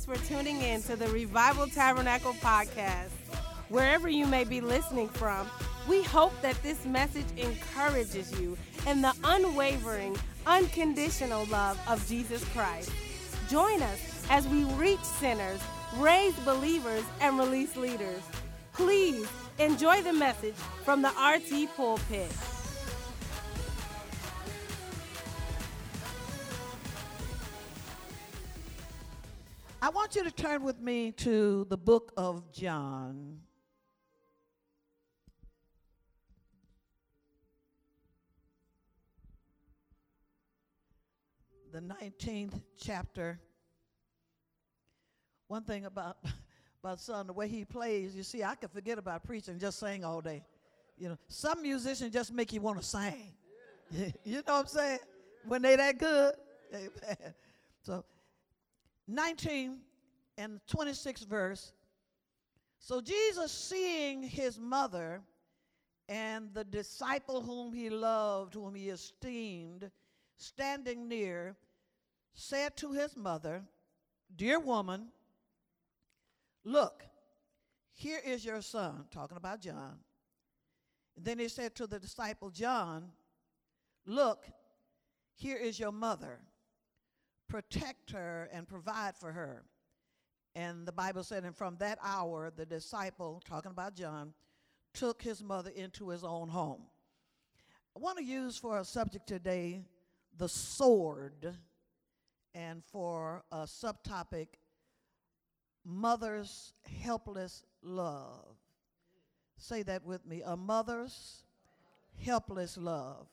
Thanks 0.00 0.22
for 0.22 0.28
tuning 0.28 0.62
in 0.62 0.82
to 0.84 0.96
the 0.96 1.08
Revival 1.08 1.66
Tabernacle 1.66 2.32
podcast. 2.34 3.10
Wherever 3.68 4.08
you 4.08 4.24
may 4.24 4.44
be 4.44 4.62
listening 4.62 5.08
from, 5.08 5.46
we 5.86 6.02
hope 6.02 6.32
that 6.40 6.60
this 6.62 6.86
message 6.86 7.26
encourages 7.36 8.40
you 8.40 8.56
in 8.86 9.02
the 9.02 9.12
unwavering, 9.24 10.16
unconditional 10.46 11.44
love 11.46 11.78
of 11.86 12.06
Jesus 12.08 12.42
Christ. 12.54 12.90
Join 13.50 13.82
us 13.82 14.24
as 14.30 14.48
we 14.48 14.64
reach 14.64 15.02
sinners, 15.02 15.60
raise 15.98 16.34
believers, 16.46 17.04
and 17.20 17.38
release 17.38 17.76
leaders. 17.76 18.22
Please 18.72 19.28
enjoy 19.58 20.00
the 20.00 20.14
message 20.14 20.56
from 20.82 21.02
the 21.02 21.10
RT 21.10 21.76
pulpit. 21.76 22.32
I 29.82 29.88
want 29.88 30.14
you 30.14 30.22
to 30.24 30.30
turn 30.30 30.62
with 30.62 30.78
me 30.78 31.10
to 31.12 31.64
the 31.70 31.76
book 31.78 32.12
of 32.14 32.52
John. 32.52 33.38
The 41.72 41.80
19th 41.80 42.60
chapter. 42.78 43.40
One 45.48 45.62
thing 45.62 45.86
about 45.86 46.18
about 46.84 47.00
son, 47.00 47.26
the 47.26 47.32
way 47.32 47.48
he 47.48 47.64
plays, 47.64 48.14
you 48.14 48.22
see, 48.22 48.44
I 48.44 48.56
could 48.56 48.70
forget 48.70 48.98
about 48.98 49.24
preaching, 49.24 49.58
just 49.58 49.78
sing 49.78 50.04
all 50.04 50.20
day. 50.20 50.44
You 50.98 51.08
know, 51.08 51.18
some 51.28 51.62
musicians 51.62 52.12
just 52.12 52.34
make 52.34 52.52
you 52.52 52.60
want 52.60 52.78
to 52.82 52.86
sing. 52.86 53.32
you 53.90 54.12
know 54.26 54.42
what 54.44 54.54
I'm 54.60 54.66
saying? 54.66 54.98
When 55.46 55.62
they 55.62 55.76
that 55.76 55.98
good. 55.98 56.34
Amen. 56.74 57.34
So 57.80 58.04
19 59.10 59.78
and 60.38 60.60
26 60.66 61.22
verse. 61.22 61.72
So 62.78 63.00
Jesus, 63.00 63.52
seeing 63.52 64.22
his 64.22 64.58
mother 64.58 65.20
and 66.08 66.52
the 66.54 66.64
disciple 66.64 67.42
whom 67.42 67.72
he 67.72 67.90
loved, 67.90 68.54
whom 68.54 68.74
he 68.74 68.88
esteemed, 68.88 69.90
standing 70.36 71.08
near, 71.08 71.56
said 72.34 72.76
to 72.78 72.92
his 72.92 73.16
mother, 73.16 73.62
Dear 74.34 74.60
woman, 74.60 75.08
look, 76.64 77.04
here 77.92 78.20
is 78.24 78.44
your 78.44 78.62
son, 78.62 79.04
talking 79.10 79.36
about 79.36 79.60
John. 79.60 79.98
And 81.16 81.24
then 81.24 81.38
he 81.38 81.48
said 81.48 81.74
to 81.76 81.86
the 81.86 81.98
disciple 81.98 82.50
John, 82.50 83.10
Look, 84.06 84.46
here 85.34 85.58
is 85.58 85.78
your 85.78 85.92
mother 85.92 86.38
protect 87.50 88.12
her 88.12 88.48
and 88.52 88.66
provide 88.66 89.16
for 89.16 89.32
her. 89.32 89.64
And 90.54 90.86
the 90.86 90.92
Bible 90.92 91.22
said, 91.22 91.44
and 91.44 91.54
from 91.54 91.76
that 91.78 91.98
hour, 92.02 92.50
the 92.54 92.64
disciple, 92.64 93.42
talking 93.46 93.72
about 93.72 93.94
John, 93.94 94.32
took 94.94 95.20
his 95.20 95.42
mother 95.42 95.70
into 95.74 96.08
his 96.08 96.24
own 96.24 96.48
home. 96.48 96.82
I 97.94 97.98
want 97.98 98.18
to 98.18 98.24
use 98.24 98.56
for 98.56 98.78
a 98.78 98.84
subject 98.84 99.26
today 99.26 99.82
the 100.38 100.48
sword, 100.48 101.54
and 102.54 102.82
for 102.84 103.42
a 103.52 103.58
subtopic, 103.58 104.46
mother's 105.84 106.72
helpless 107.00 107.64
love. 107.82 108.56
Say 109.56 109.82
that 109.82 110.04
with 110.04 110.24
me 110.24 110.42
a 110.44 110.56
mother's 110.56 111.42
helpless 112.24 112.76
love 112.76 113.26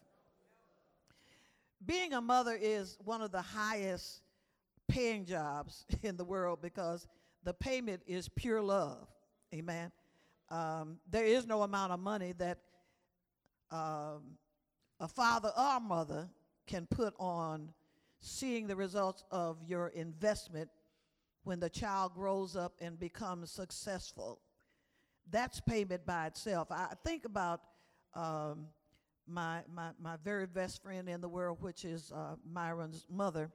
being 1.85 2.13
a 2.13 2.21
mother 2.21 2.57
is 2.59 2.97
one 3.03 3.21
of 3.21 3.31
the 3.31 3.41
highest 3.41 4.21
paying 4.87 5.25
jobs 5.25 5.85
in 6.03 6.17
the 6.17 6.25
world 6.25 6.59
because 6.61 7.07
the 7.43 7.53
payment 7.53 8.01
is 8.07 8.29
pure 8.29 8.61
love. 8.61 9.07
Amen. 9.53 9.91
Um, 10.49 10.97
there 11.09 11.25
is 11.25 11.45
no 11.45 11.61
amount 11.63 11.91
of 11.91 11.99
money 11.99 12.33
that 12.37 12.59
um, 13.71 14.37
a 14.99 15.07
father 15.07 15.51
or 15.57 15.79
mother 15.79 16.29
can 16.65 16.85
put 16.87 17.13
on 17.19 17.69
seeing 18.21 18.67
the 18.67 18.75
results 18.75 19.23
of 19.31 19.57
your 19.65 19.89
investment 19.89 20.69
when 21.43 21.59
the 21.59 21.69
child 21.69 22.13
grows 22.13 22.55
up 22.55 22.73
and 22.81 22.99
becomes 22.99 23.51
successful. 23.51 24.39
That's 25.29 25.59
payment 25.59 26.05
by 26.05 26.27
itself. 26.27 26.69
I 26.71 26.93
think 27.03 27.25
about 27.25 27.61
um, 28.13 28.67
my, 29.27 29.61
my, 29.73 29.89
my 30.01 30.15
very 30.23 30.47
best 30.47 30.81
friend 30.81 31.09
in 31.09 31.21
the 31.21 31.29
world, 31.29 31.57
which 31.61 31.85
is 31.85 32.11
uh, 32.15 32.35
Myron's 32.49 33.05
mother, 33.09 33.51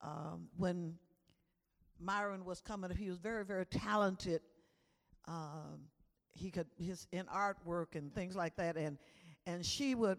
um, 0.00 0.48
when 0.56 0.94
Myron 2.00 2.44
was 2.44 2.60
coming, 2.60 2.90
he 2.96 3.08
was 3.08 3.18
very, 3.18 3.44
very 3.44 3.66
talented. 3.66 4.40
Um, 5.26 5.80
he 6.32 6.50
could 6.50 6.68
his 6.78 7.06
in 7.12 7.26
artwork 7.26 7.96
and 7.96 8.14
things 8.14 8.36
like 8.36 8.56
that, 8.56 8.76
and 8.76 8.96
and 9.46 9.66
she 9.66 9.94
would 9.94 10.18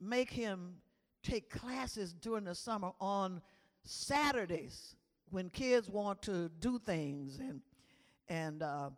make 0.00 0.30
him 0.30 0.74
take 1.22 1.50
classes 1.50 2.12
during 2.12 2.44
the 2.44 2.54
summer 2.54 2.90
on 3.00 3.40
Saturdays 3.84 4.94
when 5.30 5.48
kids 5.48 5.88
want 5.88 6.20
to 6.22 6.50
do 6.60 6.78
things, 6.78 7.38
and 7.38 7.62
and 8.28 8.62
uh, 8.62 8.90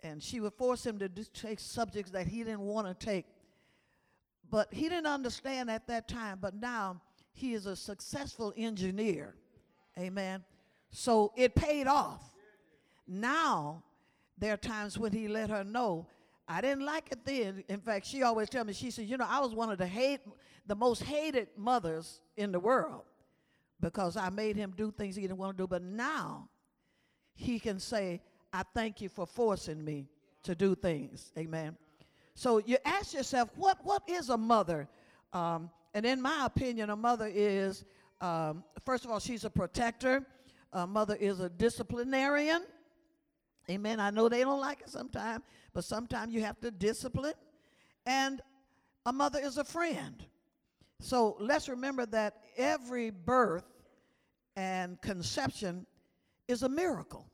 and 0.00 0.22
she 0.22 0.40
would 0.40 0.52
force 0.54 0.84
him 0.84 0.98
to 0.98 1.08
take 1.08 1.58
subjects 1.58 2.10
that 2.12 2.26
he 2.26 2.44
didn't 2.44 2.60
want 2.60 2.86
to 2.86 3.06
take 3.06 3.24
but 4.52 4.68
he 4.70 4.82
didn't 4.82 5.06
understand 5.06 5.70
at 5.70 5.86
that 5.86 6.06
time, 6.06 6.38
but 6.38 6.54
now 6.54 7.00
he 7.32 7.54
is 7.54 7.64
a 7.64 7.74
successful 7.74 8.52
engineer. 8.54 9.34
Amen. 9.98 10.44
So 10.90 11.32
it 11.36 11.54
paid 11.54 11.86
off. 11.86 12.22
Now, 13.08 13.82
there 14.36 14.52
are 14.52 14.58
times 14.58 14.98
when 14.98 15.10
he 15.10 15.26
let 15.26 15.48
her 15.48 15.64
know, 15.64 16.06
I 16.46 16.60
didn't 16.60 16.84
like 16.84 17.10
it 17.10 17.24
then. 17.24 17.64
In 17.70 17.80
fact, 17.80 18.04
she 18.06 18.22
always 18.22 18.50
tell 18.50 18.62
me, 18.62 18.74
she 18.74 18.90
said, 18.90 19.06
you 19.06 19.16
know, 19.16 19.26
I 19.26 19.40
was 19.40 19.54
one 19.54 19.70
of 19.70 19.78
the 19.78 19.86
hate, 19.86 20.20
the 20.66 20.76
most 20.76 21.02
hated 21.02 21.48
mothers 21.56 22.20
in 22.36 22.52
the 22.52 22.60
world 22.60 23.04
because 23.80 24.18
I 24.18 24.28
made 24.28 24.56
him 24.56 24.74
do 24.76 24.90
things 24.90 25.16
he 25.16 25.22
didn't 25.22 25.38
want 25.38 25.56
to 25.56 25.62
do. 25.62 25.66
But 25.66 25.82
now 25.82 26.50
he 27.34 27.58
can 27.58 27.78
say, 27.78 28.20
I 28.52 28.64
thank 28.74 29.00
you 29.00 29.08
for 29.08 29.26
forcing 29.26 29.82
me 29.82 30.10
to 30.42 30.54
do 30.54 30.74
things. 30.74 31.32
Amen. 31.38 31.74
So 32.34 32.58
you 32.58 32.78
ask 32.84 33.14
yourself, 33.14 33.50
what, 33.56 33.78
what 33.82 34.02
is 34.08 34.28
a 34.30 34.36
mother? 34.36 34.88
Um, 35.32 35.70
and 35.94 36.06
in 36.06 36.20
my 36.20 36.46
opinion, 36.46 36.90
a 36.90 36.96
mother 36.96 37.30
is, 37.32 37.84
um, 38.20 38.64
first 38.84 39.04
of 39.04 39.10
all, 39.10 39.20
she's 39.20 39.44
a 39.44 39.50
protector. 39.50 40.26
A 40.72 40.86
mother 40.86 41.16
is 41.16 41.40
a 41.40 41.50
disciplinarian. 41.50 42.62
Amen. 43.70 44.00
I 44.00 44.10
know 44.10 44.28
they 44.28 44.40
don't 44.40 44.60
like 44.60 44.80
it 44.80 44.88
sometimes, 44.88 45.44
but 45.72 45.84
sometimes 45.84 46.32
you 46.32 46.42
have 46.42 46.60
to 46.60 46.70
discipline. 46.70 47.34
And 48.06 48.40
a 49.06 49.12
mother 49.12 49.38
is 49.40 49.58
a 49.58 49.64
friend. 49.64 50.24
So 51.00 51.36
let's 51.40 51.68
remember 51.68 52.06
that 52.06 52.36
every 52.56 53.10
birth 53.10 53.64
and 54.56 55.00
conception 55.00 55.86
is 56.48 56.62
a 56.62 56.68
miracle. 56.68 57.28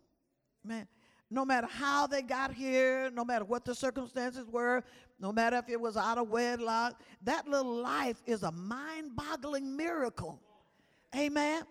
Man, 0.64 0.86
no 1.30 1.44
matter 1.44 1.66
how 1.66 2.06
they 2.06 2.22
got 2.22 2.52
here, 2.54 3.10
no 3.10 3.24
matter 3.24 3.44
what 3.44 3.64
the 3.64 3.74
circumstances 3.74 4.46
were, 4.50 4.82
no 5.20 5.32
matter 5.32 5.56
if 5.56 5.68
it 5.68 5.80
was 5.80 5.96
out 5.96 6.18
of 6.18 6.28
wedlock, 6.28 7.00
that 7.22 7.46
little 7.46 7.76
life 7.76 8.22
is 8.26 8.42
a 8.42 8.52
mind 8.52 9.14
boggling 9.14 9.76
miracle. 9.76 10.40
Amen. 11.16 11.62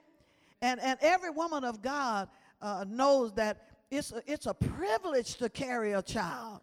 And, 0.62 0.80
and 0.82 0.98
every 1.02 1.30
woman 1.30 1.64
of 1.64 1.82
God 1.82 2.30
uh, 2.62 2.86
knows 2.88 3.34
that 3.34 3.68
it's 3.90 4.12
a, 4.12 4.22
it's 4.26 4.46
a 4.46 4.54
privilege 4.54 5.36
to 5.38 5.50
carry 5.50 5.94
a 5.94 6.02
child 6.02 6.62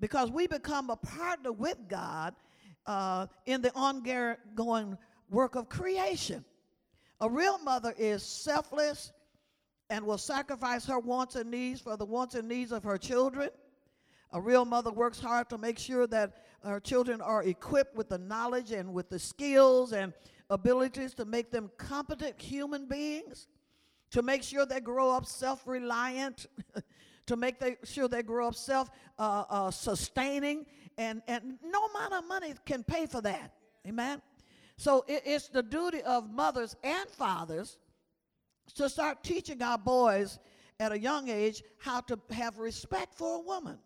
because 0.00 0.30
we 0.30 0.46
become 0.46 0.90
a 0.90 0.96
partner 0.96 1.52
with 1.52 1.76
God 1.88 2.34
uh, 2.86 3.26
in 3.46 3.60
the 3.60 3.72
ongoing 3.74 4.96
work 5.28 5.54
of 5.54 5.68
creation. 5.68 6.44
A 7.20 7.28
real 7.28 7.58
mother 7.58 7.94
is 7.98 8.22
selfless, 8.22 9.12
and 9.90 10.06
will 10.06 10.18
sacrifice 10.18 10.86
her 10.86 10.98
wants 10.98 11.34
and 11.34 11.50
needs 11.50 11.80
for 11.80 11.96
the 11.96 12.04
wants 12.04 12.36
and 12.36 12.48
needs 12.48 12.72
of 12.72 12.84
her 12.84 12.96
children. 12.96 13.50
A 14.32 14.40
real 14.40 14.64
mother 14.64 14.92
works 14.92 15.20
hard 15.20 15.50
to 15.50 15.58
make 15.58 15.78
sure 15.78 16.06
that 16.06 16.44
her 16.62 16.78
children 16.78 17.20
are 17.20 17.42
equipped 17.42 17.96
with 17.96 18.08
the 18.08 18.18
knowledge 18.18 18.70
and 18.70 18.94
with 18.94 19.10
the 19.10 19.18
skills 19.18 19.92
and 19.92 20.12
abilities 20.48 21.14
to 21.14 21.24
make 21.24 21.50
them 21.50 21.70
competent 21.76 22.40
human 22.40 22.86
beings, 22.86 23.48
to 24.12 24.22
make 24.22 24.44
sure 24.44 24.64
they 24.64 24.80
grow 24.80 25.10
up 25.10 25.26
self 25.26 25.66
reliant, 25.66 26.46
to 27.26 27.36
make 27.36 27.58
they, 27.58 27.76
sure 27.82 28.06
they 28.06 28.22
grow 28.22 28.46
up 28.46 28.54
self 28.54 28.88
uh, 29.18 29.44
uh, 29.50 29.70
sustaining, 29.72 30.64
and, 30.96 31.22
and 31.26 31.58
no 31.64 31.86
amount 31.86 32.12
of 32.12 32.28
money 32.28 32.54
can 32.64 32.84
pay 32.84 33.06
for 33.06 33.20
that. 33.20 33.54
Amen? 33.86 34.22
So 34.76 35.04
it, 35.08 35.22
it's 35.24 35.48
the 35.48 35.62
duty 35.62 36.02
of 36.02 36.30
mothers 36.30 36.76
and 36.84 37.08
fathers 37.10 37.78
to 38.74 38.88
start 38.88 39.22
teaching 39.22 39.62
our 39.62 39.78
boys 39.78 40.38
at 40.78 40.92
a 40.92 40.98
young 40.98 41.28
age 41.28 41.62
how 41.78 42.00
to 42.02 42.18
have 42.30 42.58
respect 42.58 43.14
for 43.14 43.36
a 43.36 43.40
woman, 43.40 43.78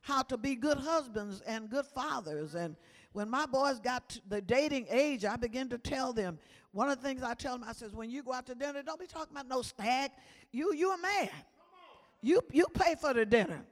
how 0.00 0.22
to 0.22 0.36
be 0.36 0.54
good 0.54 0.78
husbands 0.78 1.40
and 1.46 1.68
good 1.68 1.86
fathers. 1.86 2.54
And 2.54 2.76
when 3.12 3.28
my 3.28 3.46
boys 3.46 3.78
got 3.80 4.18
the 4.28 4.40
dating 4.40 4.86
age, 4.90 5.24
I 5.24 5.36
began 5.36 5.68
to 5.70 5.78
tell 5.78 6.12
them 6.12 6.38
One 6.76 6.90
of 6.90 7.00
the 7.00 7.08
things 7.08 7.22
I 7.22 7.32
tell 7.32 7.56
them, 7.56 7.66
I 7.66 7.72
says, 7.72 7.94
when 7.94 8.10
you 8.10 8.22
go 8.22 8.34
out 8.34 8.44
to 8.48 8.54
dinner, 8.54 8.82
don't 8.82 9.00
be 9.00 9.06
talking 9.06 9.34
about 9.34 9.48
no 9.48 9.62
stag. 9.62 10.10
You, 10.52 10.74
you 10.74 10.92
a 10.92 10.98
man. 10.98 11.30
You, 12.20 12.42
you 12.52 12.66
pay 12.74 12.96
for 13.00 13.14
the 13.14 13.24
dinner. 13.24 13.62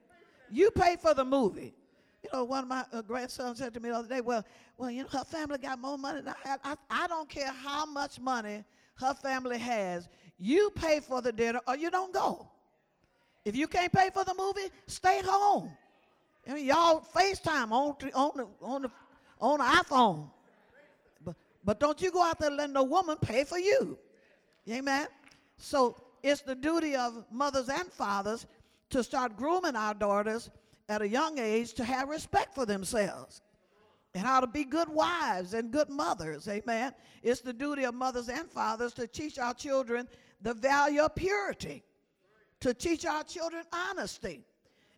You 0.51 0.71
pay 0.71 0.97
for 0.97 1.13
the 1.13 1.23
movie. 1.25 1.75
You 2.23 2.31
know, 2.33 2.45
one 2.45 2.63
of 2.63 2.69
my 2.71 2.83
uh, 2.95 3.03
grandsons 3.03 3.59
said 3.59 3.75
to 3.75 3.81
me 3.81 3.91
the 3.91 3.97
other 3.97 4.09
day, 4.09 4.23
well, 4.23 4.43
well, 4.79 4.91
you 4.91 5.03
know, 5.03 5.09
her 5.11 5.25
family 5.25 5.59
got 5.59 5.79
more 5.79 5.99
money 5.99 6.23
than 6.23 6.33
I 6.47 6.49
have. 6.49 6.61
I, 6.65 6.77
I 6.89 7.07
don't 7.07 7.29
care 7.29 7.53
how 7.53 7.85
much 7.85 8.19
money 8.19 8.65
her 8.97 9.15
family 9.15 9.59
has. 9.59 10.09
You 10.39 10.71
pay 10.71 11.01
for 11.01 11.23
the 11.23 11.33
dinner 11.33 11.61
or 11.67 11.77
you 11.77 11.91
don't 11.91 12.13
go. 12.13 12.49
If 13.45 13.55
you 13.57 13.67
can't 13.67 13.93
pay 13.93 14.11
for 14.11 14.25
the 14.25 14.35
movie, 14.35 14.73
stay 14.87 15.21
home. 15.25 15.71
I 16.49 16.55
mean, 16.55 16.67
y'all 16.67 17.07
FaceTime 17.15 17.71
on, 17.71 17.97
on, 18.15 18.31
the, 18.37 18.47
on, 18.63 18.83
the, 18.83 18.91
on 19.41 19.59
the 19.59 19.65
iPhone. 19.65 20.29
But, 21.25 21.37
but 21.65 21.81
don't 21.81 22.01
you 22.01 22.11
go 22.11 22.23
out 22.23 22.39
there 22.39 22.49
and 22.49 22.57
let 22.57 22.71
no 22.71 22.83
woman 22.83 23.17
pay 23.19 23.45
for 23.45 23.59
you. 23.59 23.99
Amen? 24.69 25.07
So 25.57 25.97
it's 26.23 26.41
the 26.41 26.55
duty 26.55 26.97
of 26.97 27.25
mothers 27.31 27.69
and 27.69 27.91
fathers 27.93 28.47
to 28.91 29.03
start 29.03 29.37
grooming 29.37 29.77
our 29.77 29.95
daughters 29.95 30.51
at 30.89 31.03
a 31.03 31.09
young 31.09 31.39
age 31.39 31.75
to 31.75 31.85
have 31.85 32.09
respect 32.09 32.55
for 32.55 32.67
themselves 32.67 33.43
and 34.15 34.25
how 34.25 34.41
to 34.41 34.47
be 34.47 34.65
good 34.65 34.89
wives 34.89 35.55
and 35.55 35.71
good 35.71 35.89
mothers. 35.89 36.49
Amen. 36.49 36.93
It's 37.23 37.41
the 37.41 37.53
duty 37.53 37.85
of 37.85 37.95
mothers 37.95 38.29
and 38.29 38.49
fathers 38.51 38.93
to 38.95 39.07
teach 39.07 39.39
our 39.39 39.55
children 39.55 40.09
the 40.41 40.55
value 40.55 41.03
of 41.03 41.15
purity, 41.15 41.83
to 42.61 42.75
teach 42.75 43.07
our 43.07 43.25
children 43.25 43.65
honesty, 43.73 44.45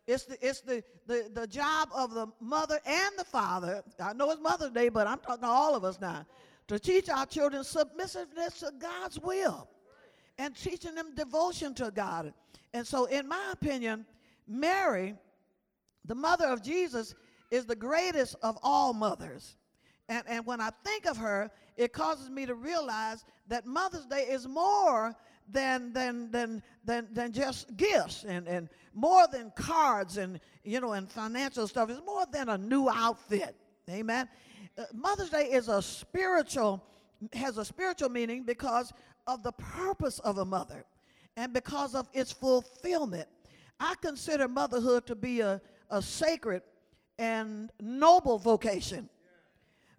it's 0.07 0.23
the, 0.23 0.37
it's 0.41 0.61
the, 0.61 0.83
the, 1.05 1.29
the 1.33 1.45
job 1.45 1.89
of 1.93 2.13
the 2.13 2.27
mother 2.39 2.79
and 2.85 3.11
the 3.17 3.25
father. 3.25 3.83
I 3.99 4.13
know 4.13 4.31
it's 4.31 4.41
Mother's 4.41 4.71
Day, 4.71 4.87
but 4.87 5.05
I'm 5.05 5.19
talking 5.19 5.41
to 5.41 5.47
all 5.47 5.75
of 5.75 5.83
us 5.83 5.99
now. 5.99 6.25
To 6.69 6.79
teach 6.79 7.09
our 7.09 7.25
children 7.25 7.63
submissiveness 7.63 8.59
to 8.59 8.71
God's 8.79 9.19
will 9.19 9.67
and 10.37 10.55
teaching 10.55 10.95
them 10.95 11.13
devotion 11.13 11.73
to 11.75 11.91
God. 11.91 12.33
And 12.73 12.87
so, 12.87 13.05
in 13.05 13.27
my 13.27 13.49
opinion, 13.51 14.05
Mary, 14.47 15.15
the 16.05 16.15
mother 16.15 16.47
of 16.47 16.63
Jesus, 16.63 17.13
is 17.51 17.65
the 17.65 17.75
greatest 17.75 18.35
of 18.41 18.57
all 18.61 18.93
mothers. 18.93 19.55
And, 20.09 20.23
and 20.27 20.45
when 20.45 20.61
I 20.61 20.69
think 20.83 21.05
of 21.05 21.17
her, 21.17 21.51
it 21.75 21.93
causes 21.93 22.29
me 22.29 22.45
to 22.45 22.55
realize 22.55 23.25
that 23.47 23.65
Mother's 23.65 24.05
Day 24.05 24.23
is 24.29 24.47
more 24.47 25.15
than 25.49 25.93
than 25.93 26.29
than 26.31 26.61
than 26.83 27.07
than 27.13 27.31
just 27.31 27.75
gifts 27.77 28.25
and 28.27 28.47
and 28.47 28.69
more 28.93 29.27
than 29.31 29.51
cards 29.55 30.17
and 30.17 30.39
you 30.63 30.81
know 30.81 30.93
and 30.93 31.09
financial 31.09 31.67
stuff. 31.67 31.89
It's 31.89 32.01
more 32.05 32.25
than 32.31 32.49
a 32.49 32.57
new 32.57 32.89
outfit. 32.89 33.55
Amen? 33.89 34.27
Uh, 34.77 34.83
mother's 34.93 35.29
day 35.29 35.45
is 35.45 35.69
a 35.69 35.81
spiritual 35.81 36.83
has 37.33 37.57
a 37.57 37.65
spiritual 37.65 38.09
meaning 38.09 38.43
because 38.43 38.91
of 39.25 39.41
the 39.43 39.53
purpose 39.53 40.19
of 40.19 40.37
a 40.37 40.45
mother 40.45 40.85
and 41.37 41.53
because 41.53 41.95
of 41.95 42.07
its 42.13 42.31
fulfillment. 42.31 43.27
I 43.79 43.95
consider 44.01 44.47
motherhood 44.47 45.05
to 45.07 45.15
be 45.15 45.39
a, 45.39 45.61
a 45.89 46.01
sacred 46.01 46.61
and 47.19 47.71
noble 47.81 48.37
vocation 48.37 49.09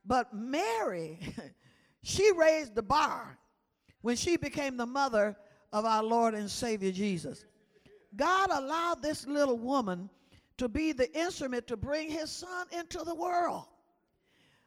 but 0.04 0.32
mary 0.34 1.18
she 2.02 2.30
raised 2.32 2.74
the 2.74 2.82
bar 2.82 3.38
when 4.02 4.16
she 4.16 4.36
became 4.36 4.76
the 4.76 4.86
mother 4.86 5.36
of 5.72 5.84
our 5.84 6.02
Lord 6.02 6.34
and 6.34 6.50
Savior 6.50 6.92
Jesus. 6.92 7.44
God 8.16 8.50
allowed 8.50 9.02
this 9.02 9.26
little 9.26 9.58
woman 9.58 10.08
to 10.56 10.68
be 10.68 10.92
the 10.92 11.12
instrument 11.18 11.66
to 11.68 11.76
bring 11.76 12.10
his 12.10 12.30
son 12.30 12.66
into 12.72 12.98
the 13.04 13.14
world. 13.14 13.66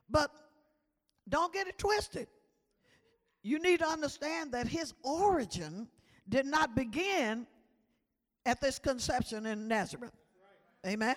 But 0.09 0.31
don't 1.27 1.53
get 1.53 1.67
it 1.67 1.77
twisted. 1.77 2.27
You 3.43 3.59
need 3.59 3.79
to 3.79 3.87
understand 3.87 4.51
that 4.53 4.67
his 4.67 4.93
origin 5.03 5.87
did 6.29 6.45
not 6.45 6.75
begin 6.75 7.47
at 8.45 8.61
this 8.61 8.79
conception 8.79 9.45
in 9.45 9.67
Nazareth. 9.67 10.13
Amen. 10.85 11.15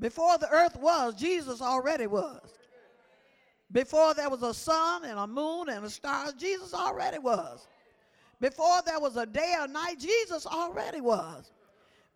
Before 0.00 0.38
the 0.38 0.48
earth 0.48 0.76
was, 0.76 1.14
Jesus 1.14 1.60
already 1.60 2.06
was. 2.06 2.40
Before 3.70 4.14
there 4.14 4.30
was 4.30 4.42
a 4.42 4.54
sun 4.54 5.04
and 5.04 5.18
a 5.18 5.26
moon 5.26 5.68
and 5.68 5.84
a 5.84 5.90
stars, 5.90 6.32
Jesus 6.32 6.74
already 6.74 7.18
was. 7.18 7.68
Before 8.40 8.80
there 8.84 8.98
was 8.98 9.16
a 9.16 9.26
day 9.26 9.54
or 9.60 9.68
night, 9.68 10.00
Jesus 10.00 10.46
already 10.46 11.02
was. 11.02 11.52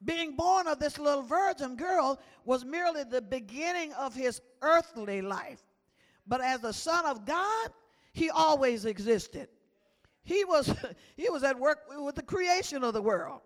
Being 0.05 0.35
born 0.35 0.67
of 0.67 0.81
this 0.81 0.99
little 0.99 1.23
virgin 1.23 1.77
girl 1.77 2.19
was 2.45 2.65
merely 2.65 3.05
the 3.05 3.23
beginning 3.23 3.93
of 3.93 4.15
his 4.15 4.41
earthly 4.63 5.23
life. 5.23 5.63
But 6.27 6.41
as 6.41 6.61
the 6.61 6.73
Son 6.73 7.05
of 7.05 7.27
God, 7.27 7.69
he 8.13 8.31
always 8.31 8.87
existed. 8.87 9.49
He 10.25 10.45
was, 10.45 10.75
he 11.17 11.29
was 11.29 11.45
at 11.45 11.59
work 11.59 11.81
with 11.99 12.15
the 12.15 12.23
creation 12.23 12.83
of 12.83 12.95
the 12.95 13.03
world. 13.03 13.43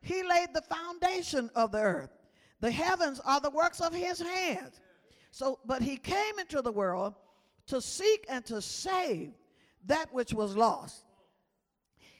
He 0.00 0.22
laid 0.22 0.48
the 0.52 0.62
foundation 0.62 1.48
of 1.54 1.70
the 1.72 1.80
earth. 1.80 2.17
The 2.60 2.70
heavens 2.70 3.20
are 3.20 3.40
the 3.40 3.50
works 3.50 3.80
of 3.80 3.94
his 3.94 4.20
hands. 4.20 4.80
So, 5.30 5.58
but 5.64 5.82
he 5.82 5.96
came 5.96 6.38
into 6.38 6.62
the 6.62 6.72
world 6.72 7.14
to 7.66 7.80
seek 7.80 8.24
and 8.28 8.44
to 8.46 8.60
save 8.60 9.32
that 9.86 10.12
which 10.12 10.32
was 10.32 10.56
lost. 10.56 11.04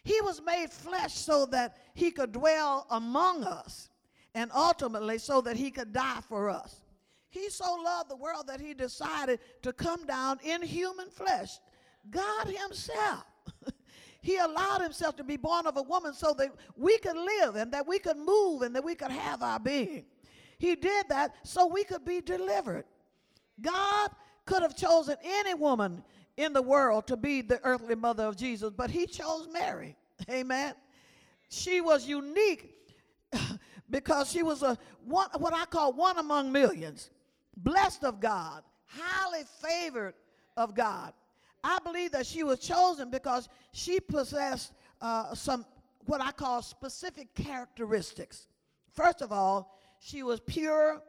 He 0.04 0.20
was 0.22 0.40
made 0.40 0.70
flesh 0.70 1.14
so 1.14 1.46
that 1.46 1.76
he 1.94 2.10
could 2.10 2.32
dwell 2.32 2.86
among 2.90 3.44
us 3.44 3.90
and 4.34 4.50
ultimately 4.54 5.18
so 5.18 5.40
that 5.40 5.56
he 5.56 5.70
could 5.70 5.92
die 5.92 6.20
for 6.28 6.48
us. 6.48 6.82
He 7.30 7.50
so 7.50 7.74
loved 7.74 8.10
the 8.10 8.16
world 8.16 8.46
that 8.46 8.60
he 8.60 8.72
decided 8.72 9.40
to 9.62 9.72
come 9.72 10.06
down 10.06 10.38
in 10.42 10.62
human 10.62 11.10
flesh. 11.10 11.58
God 12.10 12.46
himself. 12.46 13.24
he 14.22 14.38
allowed 14.38 14.80
himself 14.80 15.16
to 15.16 15.24
be 15.24 15.36
born 15.36 15.66
of 15.66 15.76
a 15.76 15.82
woman 15.82 16.14
so 16.14 16.32
that 16.38 16.48
we 16.76 16.96
could 16.98 17.16
live 17.16 17.56
and 17.56 17.72
that 17.72 17.86
we 17.86 17.98
could 17.98 18.16
move 18.16 18.62
and 18.62 18.74
that 18.74 18.84
we 18.84 18.94
could 18.94 19.10
have 19.10 19.42
our 19.42 19.60
being. 19.60 20.06
He 20.58 20.74
did 20.74 21.08
that 21.08 21.34
so 21.44 21.66
we 21.66 21.84
could 21.84 22.04
be 22.04 22.20
delivered. 22.20 22.84
God 23.60 24.10
could 24.44 24.62
have 24.62 24.76
chosen 24.76 25.16
any 25.24 25.54
woman 25.54 26.02
in 26.36 26.52
the 26.52 26.62
world 26.62 27.06
to 27.08 27.16
be 27.16 27.42
the 27.42 27.60
earthly 27.64 27.94
mother 27.94 28.24
of 28.24 28.36
Jesus, 28.36 28.72
but 28.76 28.90
he 28.90 29.06
chose 29.06 29.48
Mary. 29.52 29.96
Amen. 30.30 30.74
She 31.48 31.80
was 31.80 32.06
unique 32.06 32.74
because 33.90 34.30
she 34.30 34.42
was 34.42 34.62
a 34.62 34.78
one, 35.04 35.28
what 35.38 35.54
I 35.54 35.64
call 35.64 35.92
one 35.92 36.18
among 36.18 36.52
millions, 36.52 37.10
blessed 37.56 38.04
of 38.04 38.20
God, 38.20 38.62
highly 38.86 39.44
favored 39.62 40.14
of 40.56 40.74
God. 40.74 41.12
I 41.62 41.78
believe 41.84 42.12
that 42.12 42.26
she 42.26 42.44
was 42.44 42.60
chosen 42.60 43.10
because 43.10 43.48
she 43.72 44.00
possessed 44.00 44.72
uh, 45.00 45.34
some 45.34 45.64
what 46.06 46.22
I 46.22 46.30
call 46.32 46.62
specific 46.62 47.34
characteristics. 47.34 48.46
First 48.92 49.20
of 49.20 49.30
all, 49.30 49.77
she 49.98 50.22
was 50.22 50.40
pure 50.40 51.02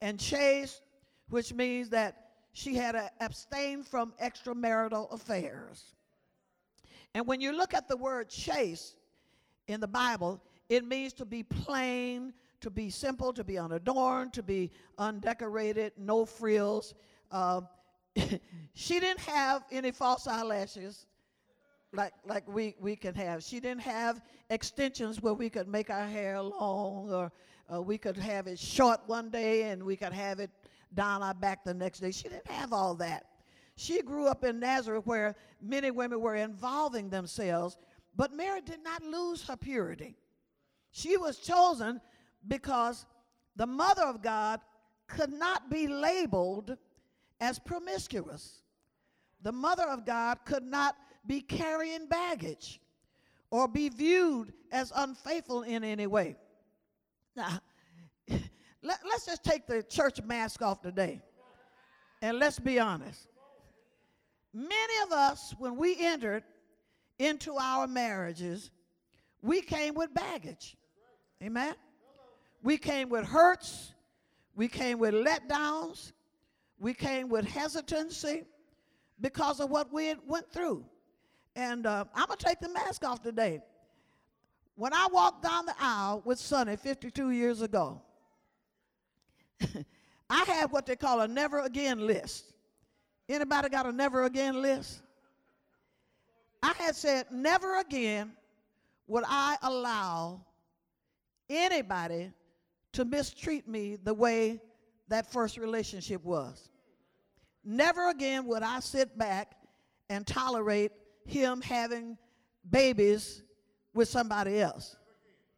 and 0.00 0.18
chaste, 0.18 0.82
which 1.28 1.52
means 1.54 1.90
that 1.90 2.16
she 2.52 2.74
had 2.74 3.10
abstained 3.20 3.86
from 3.86 4.12
extramarital 4.22 5.12
affairs. 5.12 5.94
And 7.14 7.26
when 7.26 7.40
you 7.40 7.52
look 7.52 7.74
at 7.74 7.88
the 7.88 7.96
word 7.96 8.28
chaste 8.28 8.96
in 9.68 9.80
the 9.80 9.88
Bible, 9.88 10.42
it 10.68 10.84
means 10.84 11.12
to 11.14 11.24
be 11.24 11.42
plain, 11.42 12.32
to 12.60 12.70
be 12.70 12.90
simple, 12.90 13.32
to 13.32 13.44
be 13.44 13.58
unadorned, 13.58 14.32
to 14.34 14.42
be 14.42 14.70
undecorated, 14.98 15.92
no 15.96 16.24
frills. 16.24 16.94
Uh, 17.30 17.62
she 18.74 19.00
didn't 19.00 19.20
have 19.20 19.64
any 19.70 19.90
false 19.90 20.26
eyelashes 20.26 21.06
like 21.94 22.12
like 22.24 22.48
we 22.48 22.74
we 22.80 22.96
can 22.96 23.14
have. 23.14 23.42
She 23.42 23.60
didn't 23.60 23.82
have 23.82 24.22
extensions 24.50 25.20
where 25.20 25.34
we 25.34 25.50
could 25.50 25.68
make 25.68 25.90
our 25.90 26.06
hair 26.06 26.40
long, 26.40 27.12
or 27.12 27.30
uh, 27.72 27.80
we 27.80 27.98
could 27.98 28.16
have 28.16 28.46
it 28.46 28.58
short 28.58 29.00
one 29.06 29.30
day 29.30 29.70
and 29.70 29.82
we 29.82 29.96
could 29.96 30.12
have 30.12 30.40
it 30.40 30.50
down 30.94 31.22
our 31.22 31.34
back 31.34 31.64
the 31.64 31.74
next 31.74 32.00
day. 32.00 32.10
She 32.10 32.24
didn't 32.24 32.50
have 32.50 32.72
all 32.72 32.94
that. 32.96 33.26
She 33.76 34.02
grew 34.02 34.26
up 34.26 34.44
in 34.44 34.60
Nazareth 34.60 35.06
where 35.06 35.34
many 35.60 35.90
women 35.90 36.20
were 36.20 36.36
involving 36.36 37.08
themselves, 37.08 37.78
but 38.14 38.34
Mary 38.34 38.60
did 38.60 38.82
not 38.84 39.02
lose 39.02 39.42
her 39.44 39.56
purity. 39.56 40.16
She 40.90 41.16
was 41.16 41.38
chosen 41.38 42.00
because 42.48 43.06
the 43.56 43.66
mother 43.66 44.02
of 44.02 44.22
God 44.22 44.60
could 45.06 45.32
not 45.32 45.70
be 45.70 45.86
labeled 45.86 46.76
as 47.40 47.58
promiscuous. 47.58 48.62
The 49.42 49.52
mother 49.52 49.84
of 49.84 50.04
God 50.04 50.38
could 50.44 50.62
not 50.62 50.96
be 51.26 51.40
carrying 51.40 52.06
baggage 52.06 52.80
or 53.50 53.68
be 53.68 53.88
viewed 53.88 54.52
as 54.70 54.92
unfaithful 54.94 55.62
in 55.62 55.82
any 55.84 56.06
way. 56.06 56.36
Now, 57.36 57.60
let, 58.82 58.98
us 59.14 59.26
just 59.26 59.42
take 59.42 59.66
the 59.66 59.82
church 59.82 60.22
mask 60.22 60.62
off 60.62 60.82
today 60.82 61.20
and 62.20 62.38
let's 62.38 62.58
be 62.58 62.78
honest. 62.78 63.28
Many 64.54 65.02
of 65.04 65.12
us, 65.12 65.54
when 65.58 65.76
we 65.76 65.96
entered 65.98 66.44
into 67.18 67.56
our 67.56 67.86
marriages, 67.86 68.70
we 69.40 69.62
came 69.62 69.94
with 69.94 70.12
baggage. 70.12 70.76
Amen? 71.42 71.74
We 72.62 72.76
came 72.76 73.08
with 73.08 73.24
hurts. 73.24 73.94
We 74.54 74.68
came 74.68 74.98
with 74.98 75.14
letdowns. 75.14 76.12
We 76.78 76.92
came 76.94 77.28
with 77.28 77.46
hesitancy 77.46 78.44
because 79.20 79.58
of 79.60 79.70
what 79.70 79.92
we 79.92 80.14
went 80.26 80.52
through. 80.52 80.84
And 81.56 81.86
uh, 81.86 82.04
I'm 82.14 82.26
going 82.26 82.38
to 82.38 82.44
take 82.44 82.60
the 82.60 82.68
mask 82.68 83.04
off 83.04 83.22
today. 83.22 83.60
When 84.74 84.92
I 84.92 85.06
walked 85.12 85.42
down 85.42 85.66
the 85.66 85.74
aisle 85.78 86.22
with 86.24 86.38
Sonny 86.38 86.76
52 86.76 87.30
years 87.30 87.60
ago, 87.62 88.00
I 90.30 90.44
had 90.44 90.72
what 90.72 90.86
they 90.86 90.96
call 90.96 91.20
a 91.20 91.28
never 91.28 91.60
again 91.60 92.06
list. 92.06 92.46
Anybody 93.28 93.68
got 93.68 93.86
a 93.86 93.92
never 93.92 94.24
again 94.24 94.60
list? 94.60 95.02
I 96.62 96.72
had 96.78 96.96
said, 96.96 97.26
never 97.30 97.80
again 97.80 98.32
would 99.06 99.24
I 99.26 99.56
allow 99.62 100.44
anybody 101.50 102.32
to 102.92 103.04
mistreat 103.04 103.68
me 103.68 103.96
the 103.96 104.14
way 104.14 104.60
that 105.08 105.30
first 105.30 105.58
relationship 105.58 106.24
was. 106.24 106.70
Never 107.64 108.10
again 108.10 108.46
would 108.46 108.62
I 108.62 108.80
sit 108.80 109.16
back 109.18 109.54
and 110.08 110.26
tolerate 110.26 110.92
him 111.26 111.60
having 111.60 112.16
babies 112.70 113.42
with 113.94 114.08
somebody 114.08 114.60
else 114.60 114.96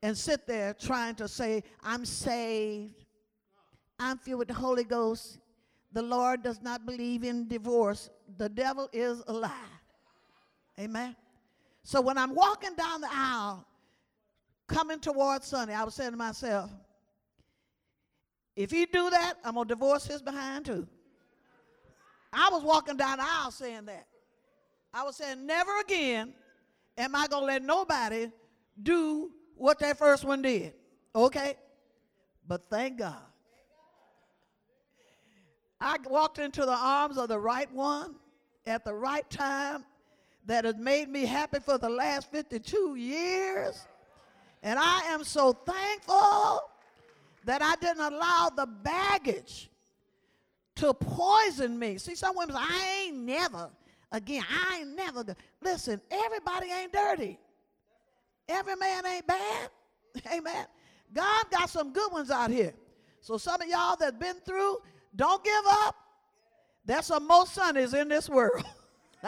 and 0.03 0.17
sit 0.17 0.47
there 0.47 0.75
trying 0.75 1.14
to 1.17 1.29
say, 1.29 1.62
I'm 1.83 2.05
saved, 2.05 3.05
I'm 3.99 4.19
filled 4.19 4.41
with 4.41 4.49
the 4.49 4.55
Holy 4.55 4.85
Ghost. 4.85 5.38
The 5.93 6.03
Lord 6.03 6.43
does 6.43 6.61
not 6.61 6.85
believe 6.85 7.23
in 7.23 7.49
divorce. 7.49 8.11
The 8.37 8.49
devil 8.49 8.88
is 8.93 9.23
a 9.29 9.33
lie. 9.33 9.50
Amen. 10.79 11.14
So 11.85 12.00
when 12.00 12.19
I'm 12.19 12.35
walking 12.35 12.75
down 12.75 13.00
the 13.00 13.09
aisle, 13.11 13.67
coming 14.67 14.99
towards 14.99 15.47
Sonny, 15.47 15.73
I 15.73 15.85
was 15.85 15.95
saying 15.95 16.11
to 16.11 16.17
myself, 16.17 16.71
if 18.57 18.71
he 18.71 18.87
do 18.87 19.11
that, 19.11 19.35
I'm 19.45 19.55
gonna 19.55 19.69
divorce 19.69 20.07
his 20.07 20.23
behind 20.23 20.64
too. 20.64 20.87
I 22.33 22.49
was 22.50 22.62
walking 22.62 22.97
down 22.97 23.19
the 23.19 23.25
aisle 23.25 23.50
saying 23.50 23.87
that. 23.87 24.07
I 24.93 25.03
was 25.05 25.17
saying, 25.17 25.47
never 25.47 25.71
again 25.81 26.35
am 26.97 27.15
I 27.15 27.27
gonna 27.27 27.47
let 27.47 27.63
nobody 27.63 28.31
do 28.83 29.31
what 29.57 29.79
that 29.81 29.99
first 29.99 30.25
one 30.25 30.43
did. 30.43 30.75
Okay? 31.15 31.57
But 32.47 32.69
thank 32.69 32.99
God. 32.99 33.23
I 35.81 35.97
walked 36.09 36.39
into 36.39 36.63
the 36.63 36.77
arms 36.77 37.19
of 37.19 37.29
the 37.29 37.39
right 37.39 37.71
one 37.73 38.15
at 38.67 38.85
the 38.85 38.95
right 38.95 39.29
time 39.29 39.85
that 40.47 40.65
has 40.65 40.77
made 40.77 41.09
me 41.09 41.25
happy 41.25 41.59
for 41.61 41.79
the 41.79 41.89
last 41.89 42.31
52 42.31 42.95
years. 42.97 43.87
And 44.63 44.79
I 44.79 45.01
am 45.09 45.25
so 45.25 45.53
thankful 45.53 46.63
that 47.45 47.63
I 47.63 47.77
didn't 47.77 48.03
allow 48.03 48.51
the 48.55 48.67
baggage 48.67 49.71
to 50.77 50.95
poison 50.95 51.79
me. 51.79 51.99
See, 51.99 52.15
some 52.15 52.37
women 52.37 52.57
say, 52.57 52.63
I 52.63 53.05
ain't 53.07 53.17
never, 53.19 53.71
again, 54.14 54.44
I 54.49 54.78
ain't 54.80 54.97
never. 54.97 55.25
Listen, 55.61 56.00
everybody 56.11 56.68
ain't 56.71 56.92
dirty. 56.92 57.38
Every 58.49 58.76
man 58.76 59.04
ain't 59.04 59.26
bad. 59.26 59.71
Amen. 60.33 60.66
God 61.12 61.44
got 61.50 61.68
some 61.68 61.92
good 61.92 62.12
ones 62.12 62.30
out 62.30 62.50
here. 62.50 62.73
So 63.21 63.37
some 63.37 63.61
of 63.61 63.68
y'all 63.68 63.97
that's 63.99 64.16
been 64.16 64.37
through, 64.47 64.78
don't 65.16 65.42
give 65.42 65.64
up. 65.68 65.97
There's 66.85 67.06
some 67.06 67.26
more 67.26 67.44
Sonnies 67.44 67.94
in 67.94 68.09
this 68.09 68.28
world. 68.28 68.62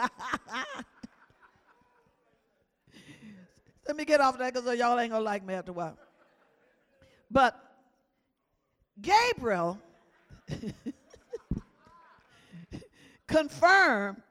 Let 3.87 3.95
me 3.95 4.05
get 4.05 4.21
off 4.21 4.37
that 4.37 4.53
because 4.53 4.77
y'all 4.77 4.99
ain't 4.99 5.11
gonna 5.11 5.23
like 5.23 5.45
me 5.45 5.53
after 5.55 5.71
a 5.71 5.73
while. 5.73 5.97
But 7.31 7.59
Gabriel 9.01 9.79
confirmed 13.27 14.21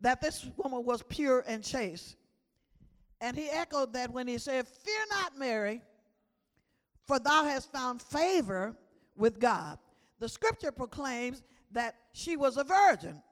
that 0.00 0.20
this 0.20 0.48
woman 0.56 0.84
was 0.84 1.02
pure 1.08 1.44
and 1.46 1.62
chaste. 1.62 2.16
And 3.20 3.36
he 3.36 3.48
echoed 3.48 3.92
that 3.94 4.10
when 4.10 4.28
he 4.28 4.38
said, 4.38 4.68
Fear 4.68 5.00
not, 5.10 5.38
Mary, 5.38 5.82
for 7.06 7.18
thou 7.18 7.44
hast 7.44 7.72
found 7.72 8.02
favor 8.02 8.76
with 9.16 9.40
God. 9.40 9.78
The 10.18 10.28
scripture 10.28 10.72
proclaims 10.72 11.42
that 11.72 11.96
she 12.12 12.36
was 12.36 12.56
a 12.56 12.64
virgin 12.64 13.22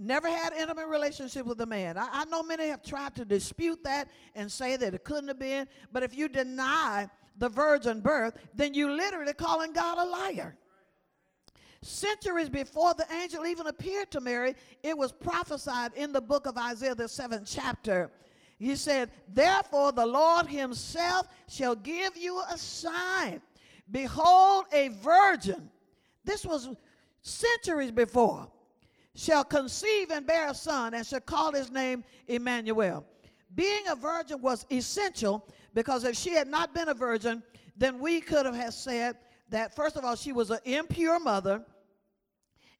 never 0.00 0.28
had 0.28 0.54
intimate 0.54 0.88
relationship 0.88 1.46
with 1.46 1.60
a 1.60 1.66
man. 1.66 1.98
I, 1.98 2.08
I, 2.10 2.24
know 2.24 2.42
many 2.42 2.68
have 2.68 2.82
tried 2.82 3.14
to 3.16 3.24
dispute 3.24 3.84
that 3.84 4.08
and 4.34 4.50
say 4.50 4.76
that 4.76 4.94
it 4.94 5.04
couldn't 5.04 5.28
have 5.28 5.38
been, 5.38 5.68
but 5.92 6.02
if 6.02 6.16
you 6.16 6.28
deny 6.28 7.08
the 7.36 7.48
virgin 7.48 8.00
birth, 8.00 8.34
then 8.54 8.74
you 8.74 8.90
literally 8.90 9.34
calling 9.34 9.72
God 9.72 9.98
a 9.98 10.04
liar. 10.04 10.56
Centuries 11.82 12.50
before 12.50 12.92
the 12.94 13.06
angel 13.22 13.46
even 13.46 13.66
appeared 13.66 14.10
to 14.10 14.20
Mary, 14.20 14.54
it 14.82 14.96
was 14.96 15.12
prophesied 15.12 15.92
in 15.94 16.12
the 16.12 16.20
book 16.20 16.46
of 16.46 16.58
Isaiah, 16.58 16.94
the 16.94 17.08
seventh 17.08 17.48
chapter. 17.50 18.10
He 18.58 18.76
said, 18.76 19.10
Therefore, 19.28 19.90
the 19.92 20.04
Lord 20.04 20.46
himself 20.46 21.26
shall 21.48 21.74
give 21.74 22.16
you 22.16 22.42
a 22.50 22.58
sign. 22.58 23.40
Behold, 23.90 24.66
a 24.72 24.88
virgin. 24.88 25.70
This 26.24 26.44
was 26.44 26.68
centuries 27.22 27.90
before 27.90 28.50
shall 29.14 29.44
conceive 29.44 30.10
and 30.10 30.26
bear 30.26 30.48
a 30.48 30.54
son 30.54 30.94
and 30.94 31.06
shall 31.06 31.20
call 31.20 31.52
his 31.52 31.70
name 31.70 32.04
Emmanuel. 32.28 33.04
Being 33.54 33.88
a 33.88 33.96
virgin 33.96 34.40
was 34.40 34.64
essential 34.70 35.48
because 35.74 36.04
if 36.04 36.16
she 36.16 36.30
had 36.30 36.46
not 36.46 36.74
been 36.74 36.88
a 36.88 36.94
virgin, 36.94 37.42
then 37.76 37.98
we 37.98 38.20
could 38.20 38.46
have 38.46 38.74
said 38.74 39.16
that, 39.50 39.74
first 39.74 39.96
of 39.96 40.04
all, 40.04 40.16
she 40.16 40.32
was 40.32 40.50
an 40.50 40.60
impure 40.64 41.20
mother. 41.20 41.62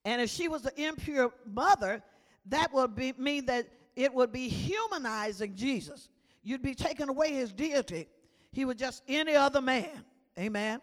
And 0.04 0.20
if 0.22 0.30
she 0.30 0.48
was 0.48 0.64
an 0.64 0.72
impure 0.76 1.32
mother, 1.46 2.02
that 2.46 2.72
would 2.72 2.96
be, 2.96 3.12
mean 3.18 3.46
that 3.46 3.68
it 3.96 4.12
would 4.14 4.32
be 4.32 4.48
humanizing 4.48 5.54
Jesus. 5.54 6.08
You'd 6.42 6.62
be 6.62 6.74
taking 6.74 7.08
away 7.08 7.32
his 7.32 7.52
deity. 7.52 8.08
He 8.52 8.64
was 8.64 8.76
just 8.76 9.02
any 9.06 9.34
other 9.34 9.60
man. 9.60 10.04
Amen. 10.38 10.80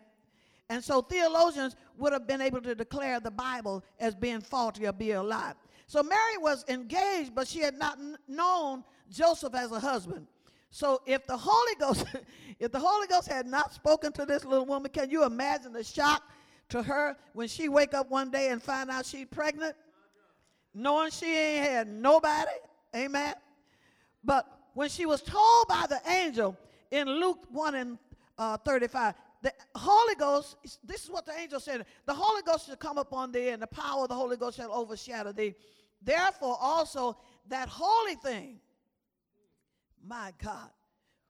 And 0.70 0.84
so 0.84 1.01
theologians 1.01 1.75
would 1.98 2.13
have 2.13 2.27
been 2.27 2.41
able 2.41 2.62
to 2.62 2.75
declare 2.75 3.20
the 3.20 3.32
Bible 3.32 3.84
as 4.00 4.13
being 4.13 4.41
faulty 4.41 4.86
or 4.86 4.94
being 4.94 5.15
a 5.15 5.24
lie. 5.24 5.53
So 5.88 6.03
Mary 6.03 6.38
was 6.39 6.65
engaged, 6.67 7.34
but 7.34 7.48
she 7.48 7.60
had 7.60 7.77
not 7.77 7.98
known 8.27 8.84
Joseph 9.10 9.56
as 9.56 9.72
a 9.72 9.79
husband. 9.79 10.27
So 10.70 11.02
if 11.06 11.26
the 11.26 11.38
Holy 11.38 11.76
Ghost, 11.80 12.06
if 12.60 12.72
the 12.72 12.80
Holy 12.80 13.08
Ghost 13.08 13.28
had 13.28 13.46
not 13.46 13.74
spoken 13.74 14.12
to 14.14 14.26
this 14.26 14.46
little 14.46 14.66
woman, 14.66 14.92
can 14.92 15.10
you 15.10 15.24
imagine 15.24 15.74
the 15.74 15.84
shock 15.84 16.24
to 16.70 16.84
her 16.84 17.16
when 17.34 17.48
she 17.48 17.70
wake 17.70 17.94
up 17.94 18.10
one 18.10 18.30
day 18.30 18.50
and 18.50 18.62
find 18.62 18.90
out 18.90 19.06
she's 19.06 19.26
pregnant, 19.26 19.76
knowing 20.74 21.12
she 21.12 21.34
ain't 21.34 21.66
had 21.66 21.88
nobody? 21.88 22.52
Amen. 22.96 23.36
But 24.24 24.46
when 24.74 24.90
she 24.90 25.06
was 25.06 25.22
told 25.22 25.68
by 25.68 25.86
the 25.90 26.00
angel 26.10 26.58
in 26.92 27.08
Luke 27.08 27.40
1 27.50 27.76
and 27.76 27.98
uh, 28.38 28.58
35, 28.58 29.16
the 29.42 29.54
Holy 29.76 30.16
Ghost, 30.16 30.58
this 30.84 31.04
is 31.04 31.10
what 31.10 31.26
the 31.26 31.34
angel 31.38 31.60
said 31.60 31.86
the 32.06 32.14
Holy 32.14 32.42
Ghost 32.42 32.68
shall 32.68 32.76
come 32.76 32.98
upon 32.98 33.32
thee, 33.32 33.50
and 33.50 33.62
the 33.62 33.68
power 33.68 34.04
of 34.04 34.10
the 34.10 34.16
Holy 34.16 34.36
Ghost 34.36 34.58
shall 34.58 34.74
overshadow 34.74 35.32
thee. 35.32 35.56
Therefore, 36.02 36.58
also 36.60 37.18
that 37.48 37.70
holy 37.70 38.16
thing, 38.16 38.60
my 40.08 40.34
God, 40.44 40.70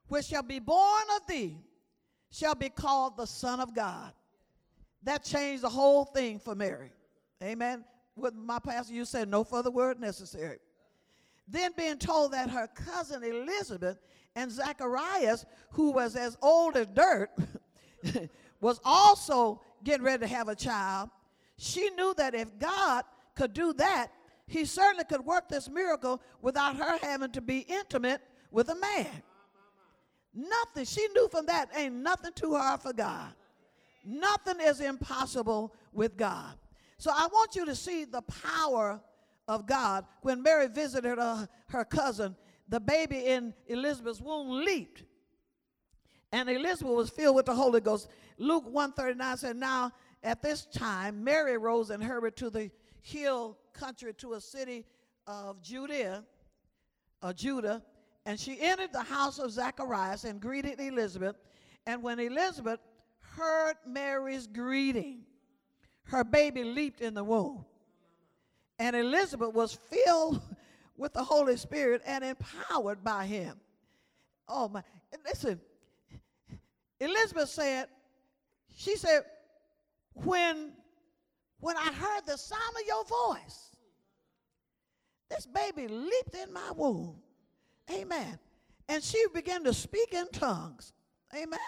which 0.07 0.25
shall 0.25 0.43
be 0.43 0.59
born 0.59 1.03
of 1.15 1.27
thee, 1.27 1.57
shall 2.31 2.55
be 2.55 2.69
called 2.69 3.17
the 3.17 3.25
Son 3.25 3.59
of 3.59 3.75
God. 3.75 4.11
That 5.03 5.23
changed 5.23 5.63
the 5.63 5.69
whole 5.69 6.05
thing 6.05 6.39
for 6.39 6.55
Mary. 6.55 6.91
Amen. 7.41 7.85
With 8.15 8.33
my 8.33 8.59
pastor, 8.59 8.93
you 8.93 9.05
said 9.05 9.29
no 9.29 9.43
further 9.43 9.71
word 9.71 9.99
necessary. 9.99 10.57
Then 11.47 11.71
being 11.77 11.97
told 11.97 12.33
that 12.33 12.49
her 12.49 12.67
cousin 12.67 13.23
Elizabeth 13.23 13.99
and 14.35 14.51
Zacharias, 14.51 15.45
who 15.71 15.91
was 15.91 16.15
as 16.15 16.37
old 16.41 16.75
as 16.75 16.87
dirt, 16.87 17.29
was 18.61 18.79
also 18.83 19.61
getting 19.83 20.03
ready 20.03 20.21
to 20.21 20.27
have 20.27 20.49
a 20.49 20.55
child, 20.55 21.09
she 21.57 21.89
knew 21.91 22.13
that 22.17 22.35
if 22.35 22.59
God 22.59 23.05
could 23.35 23.53
do 23.53 23.71
that, 23.73 24.11
he 24.47 24.65
certainly 24.65 25.03
could 25.05 25.25
work 25.25 25.49
this 25.49 25.69
miracle 25.69 26.21
without 26.41 26.75
her 26.77 26.97
having 27.01 27.31
to 27.31 27.41
be 27.41 27.59
intimate 27.59 28.21
with 28.51 28.69
a 28.69 28.75
man. 28.75 29.23
Nothing. 30.33 30.85
She 30.85 31.07
knew 31.09 31.27
from 31.29 31.47
that 31.47 31.69
ain't 31.75 31.95
nothing 31.95 32.31
too 32.35 32.55
hard 32.55 32.81
for 32.81 32.93
God. 32.93 33.33
Nothing 34.05 34.57
is 34.61 34.79
impossible 34.79 35.73
with 35.91 36.15
God. 36.15 36.53
So 36.97 37.11
I 37.13 37.27
want 37.27 37.55
you 37.55 37.65
to 37.65 37.75
see 37.75 38.05
the 38.05 38.21
power 38.21 39.01
of 39.47 39.65
God. 39.65 40.05
When 40.21 40.41
Mary 40.41 40.67
visited 40.67 41.19
uh, 41.19 41.47
her 41.69 41.85
cousin, 41.85 42.35
the 42.69 42.79
baby 42.79 43.17
in 43.17 43.53
Elizabeth's 43.67 44.21
womb 44.21 44.63
leaped 44.63 45.03
and 46.31 46.49
Elizabeth 46.49 46.93
was 46.93 47.09
filled 47.09 47.35
with 47.35 47.45
the 47.45 47.55
Holy 47.55 47.79
Ghost. 47.79 48.09
Luke 48.37 48.65
139 48.65 49.37
said, 49.37 49.55
Now 49.55 49.91
at 50.23 50.41
this 50.41 50.65
time, 50.65 51.23
Mary 51.23 51.57
rose 51.57 51.89
and 51.89 52.03
hurried 52.03 52.35
to 52.37 52.49
the 52.49 52.69
hill 53.01 53.57
country 53.73 54.13
to 54.15 54.33
a 54.33 54.41
city 54.41 54.85
of 55.25 55.61
Judea, 55.61 56.23
uh, 57.21 57.33
Judah, 57.33 57.81
and 58.27 58.37
she 58.37 58.59
entered 58.59 58.91
the 58.91 59.03
house 59.03 59.39
of 59.39 59.51
Zacharias 59.51 60.25
and 60.25 60.41
greeted 60.41 60.81
Elizabeth. 60.81 61.37
And 61.85 62.03
when 62.03 62.19
Elizabeth 62.19 62.81
heard 63.21 63.77
Mary's 63.87 64.47
greeting, 64.47 65.21
her 66.03 66.25
baby 66.25 66.65
leaped 66.65 66.99
in 66.99 67.13
the 67.13 67.23
womb. 67.23 67.63
And 68.79 68.97
Elizabeth 68.97 69.53
was 69.53 69.79
filled 69.89 70.41
with 70.97 71.13
the 71.13 71.23
Holy 71.23 71.55
Spirit 71.55 72.01
and 72.05 72.21
empowered 72.21 73.01
by 73.01 73.25
him. 73.25 73.61
Oh 74.49 74.67
my, 74.67 74.83
listen, 75.25 75.61
Elizabeth 76.99 77.47
said, 77.47 77.87
she 78.75 78.97
said, 78.97 79.21
when, 80.15 80.73
when 81.61 81.77
I 81.77 81.93
heard 81.93 82.25
the 82.25 82.37
sound 82.37 82.75
of 82.75 82.85
your 82.85 83.05
voice, 83.05 83.77
this 85.29 85.45
baby 85.45 85.87
leaped 85.87 86.35
in 86.35 86.51
my 86.51 86.71
womb. 86.75 87.21
Amen. 87.91 88.39
And 88.89 89.03
she 89.03 89.23
began 89.33 89.63
to 89.63 89.73
speak 89.73 90.13
in 90.13 90.27
tongues. 90.29 90.93
Amen. 91.35 91.59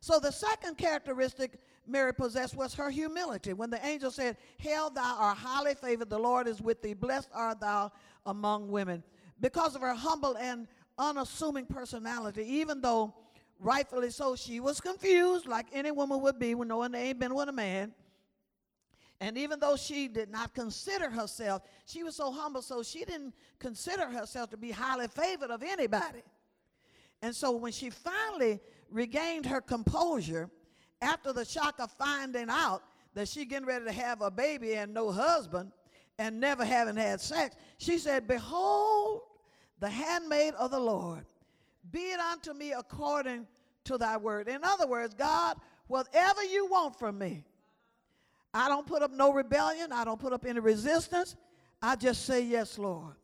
So 0.00 0.18
the 0.18 0.32
second 0.32 0.78
characteristic 0.78 1.58
Mary 1.86 2.14
possessed 2.14 2.56
was 2.56 2.74
her 2.74 2.90
humility. 2.90 3.52
When 3.52 3.70
the 3.70 3.84
angel 3.84 4.10
said, 4.10 4.36
Hail, 4.58 4.90
thou 4.90 5.16
art 5.18 5.38
highly 5.38 5.74
favored, 5.74 6.10
the 6.10 6.18
Lord 6.18 6.46
is 6.46 6.62
with 6.62 6.82
thee, 6.82 6.94
blessed 6.94 7.28
art 7.34 7.60
thou 7.60 7.92
among 8.26 8.70
women. 8.70 9.02
Because 9.40 9.74
of 9.74 9.82
her 9.82 9.94
humble 9.94 10.36
and 10.36 10.68
unassuming 10.98 11.66
personality, 11.66 12.44
even 12.44 12.80
though 12.80 13.14
rightfully 13.58 14.10
so, 14.10 14.36
she 14.36 14.60
was 14.60 14.80
confused, 14.80 15.46
like 15.46 15.66
any 15.72 15.90
woman 15.90 16.20
would 16.20 16.38
be 16.38 16.54
when 16.54 16.68
knowing 16.68 16.92
they 16.92 17.08
ain't 17.08 17.18
been 17.18 17.34
with 17.34 17.48
a 17.48 17.52
man. 17.52 17.92
And 19.22 19.38
even 19.38 19.60
though 19.60 19.76
she 19.76 20.08
did 20.08 20.30
not 20.30 20.52
consider 20.52 21.08
herself, 21.08 21.62
she 21.86 22.02
was 22.02 22.16
so 22.16 22.32
humble, 22.32 22.60
so 22.60 22.82
she 22.82 23.04
didn't 23.04 23.32
consider 23.60 24.06
herself 24.06 24.50
to 24.50 24.56
be 24.56 24.72
highly 24.72 25.06
favored 25.06 25.52
of 25.52 25.62
anybody. 25.62 26.24
And 27.22 27.32
so 27.32 27.52
when 27.52 27.70
she 27.70 27.88
finally 27.88 28.58
regained 28.90 29.46
her 29.46 29.60
composure 29.60 30.50
after 31.00 31.32
the 31.32 31.44
shock 31.44 31.76
of 31.78 31.92
finding 31.92 32.48
out 32.50 32.82
that 33.14 33.28
she 33.28 33.44
getting 33.44 33.64
ready 33.64 33.84
to 33.84 33.92
have 33.92 34.22
a 34.22 34.30
baby 34.30 34.74
and 34.74 34.92
no 34.92 35.12
husband 35.12 35.70
and 36.18 36.40
never 36.40 36.64
having 36.64 36.96
had 36.96 37.20
sex, 37.20 37.54
she 37.78 37.98
said, 37.98 38.26
Behold, 38.26 39.20
the 39.78 39.88
handmaid 39.88 40.54
of 40.54 40.72
the 40.72 40.80
Lord, 40.80 41.24
be 41.92 42.10
it 42.10 42.18
unto 42.18 42.54
me 42.54 42.72
according 42.72 43.46
to 43.84 43.98
thy 43.98 44.16
word. 44.16 44.48
In 44.48 44.64
other 44.64 44.88
words, 44.88 45.14
God, 45.14 45.58
whatever 45.86 46.42
you 46.42 46.66
want 46.66 46.98
from 46.98 47.18
me, 47.18 47.44
I 48.54 48.68
don't 48.68 48.86
put 48.86 49.02
up 49.02 49.12
no 49.12 49.32
rebellion. 49.32 49.92
I 49.92 50.04
don't 50.04 50.20
put 50.20 50.32
up 50.32 50.44
any 50.44 50.60
resistance. 50.60 51.36
I 51.80 51.96
just 51.96 52.26
say 52.26 52.42
yes, 52.42 52.78
Lord. 52.78 53.14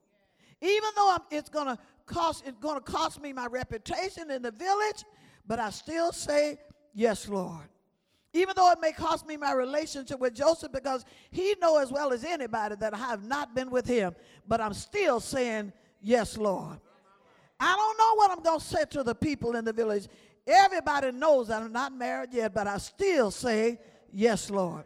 Even 0.60 0.90
though 0.96 1.10
I'm, 1.12 1.20
it's 1.30 1.48
gonna 1.48 1.78
cost 2.06 2.44
it's 2.46 2.58
gonna 2.58 2.80
cost 2.80 3.20
me 3.20 3.32
my 3.32 3.46
reputation 3.46 4.30
in 4.30 4.42
the 4.42 4.50
village, 4.50 5.04
but 5.46 5.58
I 5.58 5.70
still 5.70 6.12
say 6.12 6.58
yes, 6.94 7.28
Lord. 7.28 7.68
Even 8.32 8.54
though 8.56 8.70
it 8.72 8.80
may 8.80 8.92
cost 8.92 9.26
me 9.26 9.36
my 9.36 9.52
relationship 9.52 10.18
with 10.18 10.34
Joseph, 10.34 10.72
because 10.72 11.04
he 11.30 11.54
know 11.60 11.78
as 11.78 11.90
well 11.90 12.12
as 12.12 12.24
anybody 12.24 12.74
that 12.76 12.94
I 12.94 12.98
have 12.98 13.24
not 13.24 13.54
been 13.54 13.70
with 13.70 13.86
him, 13.86 14.14
but 14.46 14.60
I'm 14.60 14.74
still 14.74 15.20
saying 15.20 15.72
yes, 16.02 16.36
Lord. 16.36 16.78
I 17.60 17.74
don't 17.74 17.98
know 17.98 18.14
what 18.16 18.30
I'm 18.30 18.42
gonna 18.42 18.60
say 18.60 18.84
to 18.90 19.02
the 19.02 19.14
people 19.14 19.56
in 19.56 19.64
the 19.64 19.72
village. 19.72 20.08
Everybody 20.46 21.12
knows 21.12 21.50
I'm 21.50 21.72
not 21.72 21.92
married 21.92 22.32
yet, 22.32 22.54
but 22.54 22.66
I 22.66 22.78
still 22.78 23.30
say 23.30 23.78
yes, 24.12 24.50
Lord. 24.50 24.84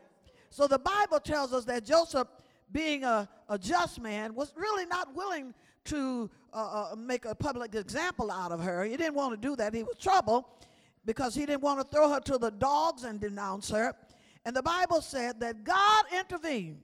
So 0.52 0.66
the 0.66 0.78
Bible 0.78 1.18
tells 1.18 1.54
us 1.54 1.64
that 1.64 1.82
Joseph, 1.82 2.28
being 2.70 3.04
a, 3.04 3.26
a 3.48 3.58
just 3.58 3.98
man, 4.02 4.34
was 4.34 4.52
really 4.54 4.84
not 4.84 5.14
willing 5.14 5.54
to 5.86 6.30
uh, 6.52 6.90
uh, 6.92 6.94
make 6.94 7.24
a 7.24 7.34
public 7.34 7.74
example 7.74 8.30
out 8.30 8.52
of 8.52 8.60
her. 8.60 8.84
He 8.84 8.98
didn't 8.98 9.14
want 9.14 9.32
to 9.32 9.48
do 9.48 9.56
that. 9.56 9.74
He 9.74 9.82
was 9.82 9.96
troubled 9.98 10.44
because 11.06 11.34
he 11.34 11.46
didn't 11.46 11.62
want 11.62 11.80
to 11.80 11.86
throw 11.86 12.10
her 12.10 12.20
to 12.20 12.36
the 12.36 12.50
dogs 12.50 13.04
and 13.04 13.18
denounce 13.18 13.70
her. 13.70 13.94
And 14.44 14.54
the 14.54 14.62
Bible 14.62 15.00
said 15.00 15.40
that 15.40 15.64
God 15.64 16.04
intervened. 16.18 16.82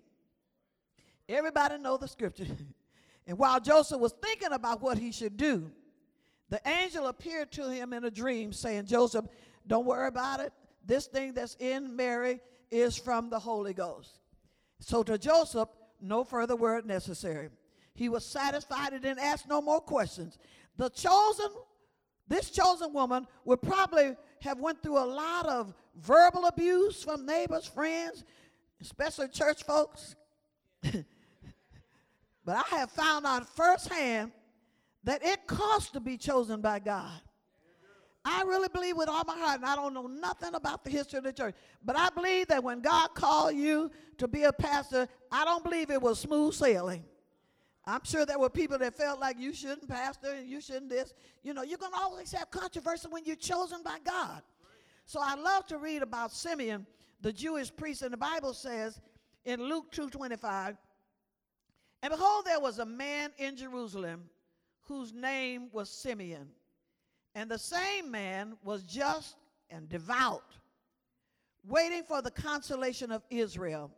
Everybody 1.29 1.77
know 1.77 1.99
the 1.99 2.09
scripture. 2.09 2.47
and 3.27 3.37
while 3.37 3.61
Joseph 3.61 4.01
was 4.01 4.15
thinking 4.23 4.53
about 4.53 4.81
what 4.81 4.97
he 4.97 5.13
should 5.13 5.37
do, 5.37 5.71
the 6.49 6.61
angel 6.67 7.07
appeared 7.07 7.53
to 7.53 7.69
him 7.69 7.93
in 7.93 8.07
a 8.07 8.11
dream 8.11 8.51
saying, 8.51 8.87
Joseph, 8.87 9.27
don't 9.67 9.85
worry 9.85 10.09
about 10.09 10.41
it. 10.41 10.55
This 10.87 11.07
thing 11.07 11.35
that's 11.35 11.55
in 11.57 11.95
Mary 11.95 12.41
is 12.71 12.97
from 12.97 13.31
the 13.31 13.39
Holy 13.39 13.75
Ghost. 13.75 14.21
So 14.81 15.03
to 15.03 15.19
Joseph, 15.19 15.69
no 16.01 16.25
further 16.25 16.57
word 16.57 16.87
necessary. 16.87 17.49
He 17.95 18.09
was 18.09 18.25
satisfied 18.25 18.93
and 18.93 19.03
didn't 19.03 19.19
ask 19.19 19.49
no 19.49 19.61
more 19.61 19.81
questions. 19.81 20.39
The 20.77 20.89
chosen, 20.91 21.51
this 22.29 22.51
chosen 22.51 22.93
woman 22.93 23.27
would 23.45 23.61
probably 23.61 24.17
have 24.41 24.61
went 24.61 24.83
through 24.83 24.99
a 24.99 25.05
lot 25.05 25.47
of 25.47 25.75
verbal 25.97 26.47
abuse 26.47 27.03
from 27.03 27.27
neighbors, 27.27 27.67
friends, 27.67 28.25
especially 28.81 29.29
church 29.29 29.65
folks. 29.65 30.15
but 30.83 31.05
I 32.47 32.77
have 32.77 32.91
found 32.93 33.27
out 33.27 33.49
firsthand 33.49 34.31
that 35.05 35.25
it 35.25 35.47
costs 35.47 35.91
to 35.91 36.01
be 36.01 36.17
chosen 36.17 36.61
by 36.61 36.79
God. 36.79 37.21
I 38.31 38.43
really 38.43 38.69
believe 38.69 38.95
with 38.95 39.09
all 39.09 39.25
my 39.27 39.39
heart, 39.39 39.61
and 39.61 39.65
I 39.65 39.75
don't 39.75 39.95
know 39.95 40.07
nothing 40.07 40.55
about 40.55 40.85
the 40.85 40.91
history 40.91 41.17
of 41.17 41.25
the 41.25 41.33
church, 41.33 41.55
but 41.83 41.99
I 41.99 42.11
believe 42.11 42.49
that 42.49 42.63
when 42.63 42.83
God 42.83 43.15
called 43.15 43.55
you 43.55 43.91
to 44.19 44.29
be 44.29 44.43
a 44.43 44.53
pastor, 44.53 45.09
I 45.33 45.47
don't 45.47 45.65
believe 45.65 45.91
it 45.91 46.03
was 46.03 46.19
smooth 46.19 46.53
sailing. 46.53 47.05
I'm 47.87 48.05
sure 48.05 48.27
there 48.27 48.39
were 48.39 48.51
people 48.51 48.77
that 48.81 48.95
felt 48.95 49.19
like 49.19 49.39
you 49.39 49.55
shouldn't 49.55 49.89
pastor 49.89 50.31
and 50.33 50.47
you 50.47 50.61
shouldn't 50.61 50.91
this. 50.91 51.15
You 51.43 51.55
know, 51.55 51.63
you're 51.63 51.79
going 51.79 51.93
to 51.93 51.99
always 51.99 52.31
have 52.33 52.51
controversy 52.51 53.09
when 53.09 53.25
you're 53.25 53.35
chosen 53.35 53.83
by 53.83 53.97
God. 54.05 54.43
So 55.07 55.21
I 55.23 55.35
love 55.35 55.67
to 55.69 55.79
read 55.79 56.03
about 56.03 56.31
Simeon, 56.31 56.87
the 57.23 57.33
Jewish 57.33 57.75
priest, 57.75 58.03
and 58.03 58.13
the 58.13 58.19
Bible 58.19 58.53
says 58.53 59.01
in 59.47 59.63
Luke 59.63 59.91
2:25, 59.91 60.77
and 62.03 62.11
behold, 62.11 62.45
there 62.45 62.61
was 62.61 62.79
a 62.79 62.85
man 62.85 63.31
in 63.39 63.57
Jerusalem 63.57 64.29
whose 64.83 65.15
name 65.15 65.71
was 65.73 65.89
Simeon. 65.89 66.51
And 67.35 67.51
the 67.51 67.59
same 67.59 68.11
man 68.11 68.57
was 68.65 68.83
just 68.83 69.37
and 69.71 69.89
devout, 69.89 70.57
waiting 71.67 72.03
for 72.03 72.23
the 72.23 72.31
consolation 72.31 73.13
of 73.13 73.23
Israel. 73.31 73.91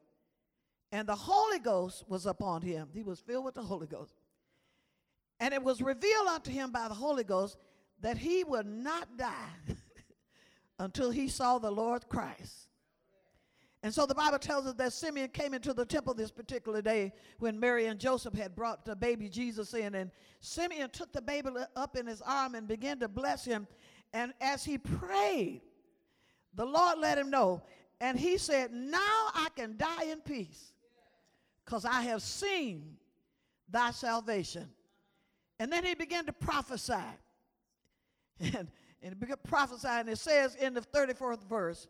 And 0.92 1.08
the 1.08 1.14
Holy 1.14 1.60
Ghost 1.60 2.04
was 2.08 2.26
upon 2.26 2.62
him. 2.62 2.88
He 2.92 3.02
was 3.02 3.20
filled 3.20 3.44
with 3.44 3.54
the 3.54 3.62
Holy 3.62 3.86
Ghost. 3.86 4.14
And 5.38 5.54
it 5.54 5.62
was 5.62 5.80
revealed 5.80 6.26
unto 6.28 6.50
him 6.50 6.72
by 6.72 6.88
the 6.88 6.94
Holy 6.94 7.24
Ghost 7.24 7.56
that 8.00 8.18
he 8.18 8.44
would 8.44 8.66
not 8.66 9.16
die 9.16 9.52
until 10.78 11.10
he 11.10 11.28
saw 11.28 11.58
the 11.58 11.70
Lord 11.70 12.08
Christ. 12.08 12.69
And 13.82 13.94
so 13.94 14.04
the 14.04 14.14
Bible 14.14 14.38
tells 14.38 14.66
us 14.66 14.74
that 14.74 14.92
Simeon 14.92 15.28
came 15.28 15.54
into 15.54 15.72
the 15.72 15.86
temple 15.86 16.12
this 16.12 16.30
particular 16.30 16.82
day 16.82 17.12
when 17.38 17.58
Mary 17.58 17.86
and 17.86 17.98
Joseph 17.98 18.34
had 18.34 18.54
brought 18.54 18.84
the 18.84 18.94
baby 18.94 19.28
Jesus 19.28 19.72
in. 19.72 19.94
And 19.94 20.10
Simeon 20.40 20.90
took 20.90 21.12
the 21.12 21.22
baby 21.22 21.48
up 21.74 21.96
in 21.96 22.06
his 22.06 22.20
arm 22.20 22.54
and 22.54 22.68
began 22.68 22.98
to 23.00 23.08
bless 23.08 23.44
him. 23.44 23.66
And 24.12 24.34
as 24.40 24.64
he 24.64 24.76
prayed, 24.76 25.62
the 26.54 26.66
Lord 26.66 26.98
let 26.98 27.16
him 27.16 27.30
know. 27.30 27.62
And 28.02 28.18
he 28.18 28.36
said, 28.36 28.72
Now 28.72 28.98
I 29.34 29.48
can 29.56 29.76
die 29.78 30.04
in 30.10 30.20
peace 30.20 30.72
because 31.64 31.86
I 31.86 32.02
have 32.02 32.22
seen 32.22 32.96
thy 33.70 33.92
salvation. 33.92 34.68
And 35.58 35.72
then 35.72 35.84
he 35.84 35.94
began 35.94 36.26
to 36.26 36.32
prophesy. 36.32 36.94
And, 38.42 38.68
and 39.02 39.12
he 39.12 39.14
began 39.14 39.36
prophesying. 39.46 40.08
It 40.08 40.16
says 40.16 40.54
in 40.54 40.72
the 40.72 40.80
34th 40.80 41.46
verse, 41.46 41.86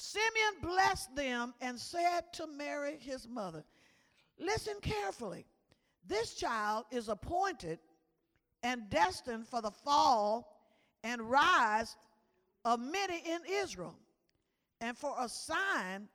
Simeon 0.00 0.62
blessed 0.62 1.14
them 1.14 1.52
and 1.60 1.78
said 1.78 2.22
to 2.32 2.46
Mary, 2.46 2.96
his 2.98 3.28
mother, 3.28 3.62
Listen 4.38 4.76
carefully. 4.80 5.44
This 6.06 6.34
child 6.34 6.86
is 6.90 7.10
appointed 7.10 7.78
and 8.62 8.88
destined 8.88 9.46
for 9.46 9.60
the 9.60 9.70
fall 9.70 10.56
and 11.04 11.20
rise 11.20 11.98
of 12.64 12.80
many 12.80 13.18
in 13.18 13.40
Israel, 13.46 13.94
and 14.80 14.96
for 14.96 15.14
a 15.20 15.28
sign 15.28 16.08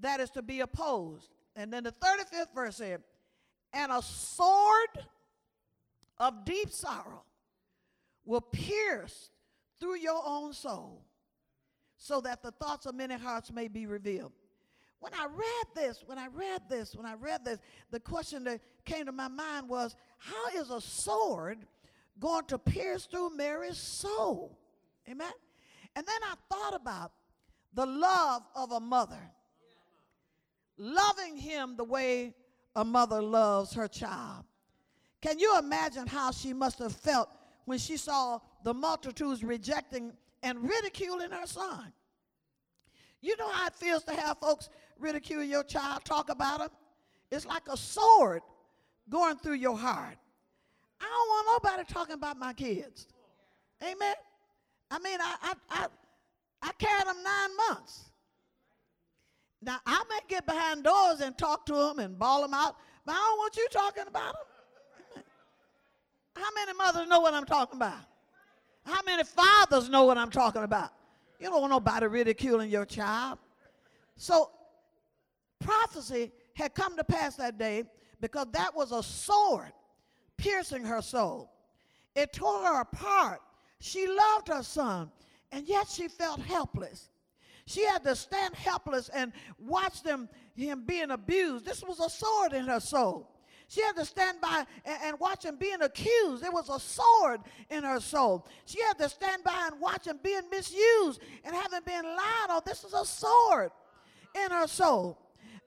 that 0.00 0.20
is 0.20 0.28
to 0.32 0.42
be 0.42 0.60
opposed. 0.60 1.30
And 1.56 1.72
then 1.72 1.84
the 1.84 1.92
35th 1.92 2.54
verse 2.54 2.76
said, 2.76 3.02
And 3.72 3.90
a 3.90 4.02
sword 4.02 5.06
of 6.18 6.44
deep 6.44 6.70
sorrow 6.70 7.24
will 8.26 8.42
pierce 8.42 9.30
through 9.80 9.96
your 9.96 10.22
own 10.26 10.52
soul 10.52 11.06
so 12.02 12.18
that 12.22 12.42
the 12.42 12.50
thoughts 12.52 12.86
of 12.86 12.94
many 12.94 13.14
hearts 13.14 13.52
may 13.52 13.68
be 13.68 13.84
revealed. 13.84 14.32
When 15.00 15.12
I 15.12 15.26
read 15.26 15.66
this, 15.74 16.02
when 16.06 16.16
I 16.16 16.28
read 16.28 16.62
this, 16.66 16.96
when 16.96 17.04
I 17.04 17.12
read 17.12 17.44
this, 17.44 17.58
the 17.90 18.00
question 18.00 18.42
that 18.44 18.62
came 18.86 19.04
to 19.04 19.12
my 19.12 19.28
mind 19.28 19.68
was 19.68 19.94
how 20.16 20.48
is 20.58 20.70
a 20.70 20.80
sword 20.80 21.58
going 22.18 22.46
to 22.46 22.58
pierce 22.58 23.04
through 23.04 23.36
Mary's 23.36 23.76
soul? 23.76 24.58
Amen? 25.10 25.32
And 25.94 26.06
then 26.06 26.16
I 26.22 26.34
thought 26.48 26.74
about 26.74 27.12
the 27.74 27.84
love 27.84 28.42
of 28.56 28.72
a 28.72 28.80
mother, 28.80 29.30
loving 30.78 31.36
him 31.36 31.76
the 31.76 31.84
way 31.84 32.34
a 32.74 32.84
mother 32.84 33.20
loves 33.20 33.74
her 33.74 33.88
child. 33.88 34.44
Can 35.20 35.38
you 35.38 35.58
imagine 35.58 36.06
how 36.06 36.30
she 36.30 36.54
must 36.54 36.78
have 36.78 36.96
felt 36.96 37.28
when 37.66 37.78
she 37.78 37.98
saw 37.98 38.38
the 38.64 38.72
multitudes 38.72 39.44
rejecting 39.44 40.12
and 40.42 40.62
ridiculing 40.62 41.30
her 41.30 41.46
son. 41.46 41.92
You 43.20 43.36
know 43.36 43.48
how 43.48 43.66
it 43.66 43.74
feels 43.74 44.04
to 44.04 44.12
have 44.12 44.38
folks 44.38 44.70
ridicule 44.98 45.42
your 45.42 45.64
child, 45.64 46.04
talk 46.04 46.30
about 46.30 46.60
him? 46.60 46.70
It's 47.30 47.46
like 47.46 47.62
a 47.68 47.76
sword 47.76 48.42
going 49.08 49.36
through 49.36 49.54
your 49.54 49.76
heart. 49.76 50.16
I 51.00 51.04
don't 51.04 51.28
want 51.28 51.62
nobody 51.64 51.92
talking 51.92 52.14
about 52.14 52.38
my 52.38 52.52
kids. 52.52 53.06
Amen. 53.82 54.14
I 54.90 54.98
mean, 54.98 55.18
I 55.20 55.36
I 55.42 55.54
I, 55.70 55.86
I 56.62 56.72
carried 56.78 57.06
them 57.06 57.22
nine 57.22 57.56
months. 57.68 58.10
Now 59.62 59.78
I 59.86 60.02
may 60.08 60.18
get 60.28 60.46
behind 60.46 60.84
doors 60.84 61.20
and 61.20 61.36
talk 61.36 61.66
to 61.66 61.74
them 61.74 61.98
and 61.98 62.18
bawl 62.18 62.42
them 62.42 62.54
out, 62.54 62.76
but 63.04 63.12
I 63.12 63.16
don't 63.16 63.38
want 63.38 63.56
you 63.56 63.68
talking 63.70 64.04
about 64.08 64.34
them. 64.34 65.22
How 66.36 66.48
many 66.54 66.72
mothers 66.76 67.08
know 67.08 67.20
what 67.20 67.34
I'm 67.34 67.44
talking 67.44 67.76
about? 67.76 68.00
How 68.90 69.02
many 69.06 69.22
fathers 69.24 69.88
know 69.88 70.04
what 70.04 70.18
I'm 70.18 70.30
talking 70.30 70.64
about? 70.64 70.90
You 71.38 71.46
don't 71.46 71.60
want 71.60 71.70
nobody 71.70 72.06
ridiculing 72.06 72.70
your 72.70 72.84
child. 72.84 73.38
So 74.16 74.50
prophecy 75.60 76.32
had 76.54 76.74
come 76.74 76.96
to 76.96 77.04
pass 77.04 77.36
that 77.36 77.56
day 77.56 77.84
because 78.20 78.46
that 78.52 78.74
was 78.74 78.92
a 78.92 79.02
sword 79.02 79.72
piercing 80.36 80.84
her 80.84 81.00
soul. 81.00 81.52
It 82.16 82.32
tore 82.32 82.64
her 82.64 82.80
apart. 82.80 83.40
She 83.78 84.06
loved 84.06 84.48
her 84.48 84.62
son, 84.62 85.10
and 85.52 85.66
yet 85.66 85.88
she 85.88 86.08
felt 86.08 86.40
helpless. 86.40 87.08
She 87.66 87.84
had 87.84 88.02
to 88.04 88.16
stand 88.16 88.54
helpless 88.56 89.08
and 89.10 89.32
watch 89.58 90.02
them 90.02 90.28
him 90.56 90.84
being 90.84 91.12
abused. 91.12 91.64
This 91.64 91.82
was 91.82 92.00
a 92.00 92.10
sword 92.10 92.52
in 92.52 92.66
her 92.66 92.80
soul. 92.80 93.30
She 93.70 93.82
had 93.82 93.94
to 93.96 94.04
stand 94.04 94.40
by 94.40 94.64
and, 94.84 94.98
and, 95.04 95.20
watch 95.20 95.44
him 95.44 95.54
being 95.54 95.80
accused. 95.80 96.42
There 96.42 96.50
was 96.50 96.68
a 96.68 96.80
sword 96.80 97.40
in 97.70 97.84
her 97.84 98.00
soul. 98.00 98.48
She 98.64 98.82
had 98.82 98.98
to 98.98 99.08
stand 99.08 99.44
by 99.44 99.68
and 99.70 99.80
watch 99.80 100.08
him 100.08 100.18
being 100.24 100.42
misused 100.50 101.20
and 101.44 101.54
having 101.54 101.78
been 101.86 102.04
lied 102.04 102.50
on. 102.50 102.62
This 102.66 102.82
is 102.82 102.92
a 102.92 103.04
sword 103.04 103.70
in 104.34 104.50
her 104.50 104.66
soul. 104.66 105.18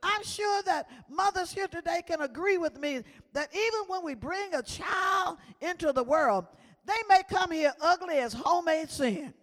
I'm 0.03 0.21
sure 0.25 0.61
that 0.63 0.89
mothers 1.09 1.53
here 1.53 1.69
today 1.69 2.01
can 2.05 2.19
agree 2.19 2.57
with 2.57 2.77
me 2.77 3.03
that 3.31 3.55
even 3.55 3.79
when 3.87 4.03
we 4.03 4.15
bring 4.15 4.53
a 4.53 4.61
child 4.61 5.37
into 5.61 5.93
the 5.93 6.03
world, 6.03 6.45
they 6.85 7.01
may 7.07 7.21
come 7.29 7.51
here 7.51 7.71
ugly 7.79 8.17
as 8.17 8.33
homemade 8.33 8.89
sin. 8.89 9.33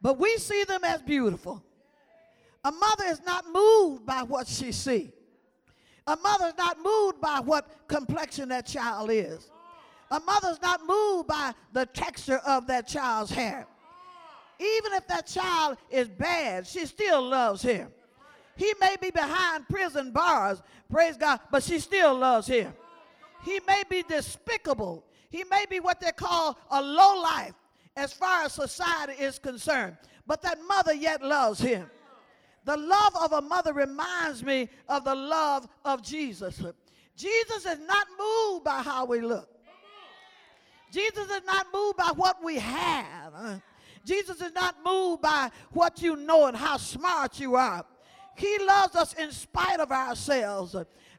But 0.00 0.20
we 0.20 0.36
see 0.36 0.62
them 0.62 0.84
as 0.84 1.02
beautiful. 1.02 1.64
A 2.62 2.70
mother 2.70 3.06
is 3.06 3.20
not 3.26 3.44
moved 3.52 4.06
by 4.06 4.22
what 4.22 4.46
she 4.46 4.70
sees. 4.70 5.10
A 6.06 6.16
mother 6.16 6.46
is 6.46 6.56
not 6.56 6.78
moved 6.82 7.20
by 7.20 7.40
what 7.40 7.88
complexion 7.88 8.48
that 8.50 8.66
child 8.66 9.10
is. 9.10 9.50
A 10.10 10.20
mother 10.20 10.50
is 10.50 10.62
not 10.62 10.80
moved 10.86 11.26
by 11.26 11.52
the 11.72 11.86
texture 11.86 12.38
of 12.46 12.66
that 12.68 12.86
child's 12.86 13.30
hair. 13.30 13.66
Even 14.58 14.92
if 14.92 15.06
that 15.08 15.26
child 15.26 15.76
is 15.90 16.08
bad, 16.08 16.66
she 16.66 16.86
still 16.86 17.22
loves 17.22 17.60
him. 17.60 17.88
He 18.56 18.72
may 18.80 18.96
be 19.00 19.10
behind 19.10 19.68
prison 19.68 20.12
bars, 20.12 20.62
praise 20.90 21.16
God, 21.16 21.40
but 21.50 21.62
she 21.62 21.78
still 21.78 22.14
loves 22.14 22.46
him. 22.46 22.72
He 23.44 23.60
may 23.66 23.82
be 23.90 24.02
despicable. 24.02 25.04
He 25.28 25.44
may 25.50 25.66
be 25.68 25.80
what 25.80 26.00
they 26.00 26.12
call 26.12 26.58
a 26.70 26.80
low 26.80 27.20
life 27.20 27.52
as 27.96 28.12
far 28.12 28.44
as 28.44 28.52
society 28.52 29.12
is 29.14 29.38
concerned, 29.38 29.96
but 30.26 30.40
that 30.42 30.58
mother 30.66 30.94
yet 30.94 31.22
loves 31.22 31.60
him. 31.60 31.90
The 32.66 32.76
love 32.76 33.14
of 33.22 33.32
a 33.32 33.40
mother 33.40 33.72
reminds 33.72 34.42
me 34.42 34.68
of 34.88 35.04
the 35.04 35.14
love 35.14 35.68
of 35.84 36.02
Jesus. 36.02 36.60
Jesus 37.16 37.64
is 37.64 37.78
not 37.86 38.06
moved 38.18 38.64
by 38.64 38.82
how 38.82 39.06
we 39.06 39.20
look. 39.20 39.48
Jesus 40.90 41.30
is 41.30 41.42
not 41.46 41.68
moved 41.72 41.96
by 41.96 42.10
what 42.16 42.42
we 42.42 42.56
have. 42.56 43.62
Jesus 44.04 44.42
is 44.42 44.52
not 44.52 44.76
moved 44.84 45.22
by 45.22 45.50
what 45.70 46.02
you 46.02 46.16
know 46.16 46.46
and 46.46 46.56
how 46.56 46.76
smart 46.76 47.38
you 47.38 47.54
are. 47.54 47.84
He 48.34 48.58
loves 48.58 48.96
us 48.96 49.14
in 49.14 49.30
spite 49.30 49.78
of 49.78 49.92
ourselves. 49.92 50.74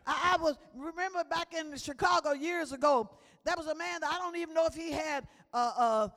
I, 0.06 0.38
was 0.42 0.58
remember 0.76 1.24
back 1.24 1.54
in 1.54 1.78
Chicago 1.78 2.34
years 2.34 2.74
ago. 2.74 3.10
That 3.46 3.58
was 3.58 3.68
a 3.68 3.76
man 3.76 4.02
that 4.02 4.12
I 4.12 4.18
don't 4.18 4.36
even 4.36 4.54
know 4.54 4.66
if 4.66 4.74
he 4.74 4.92
had. 4.92 5.26
Uh, 5.54 5.72
uh, 5.78 6.08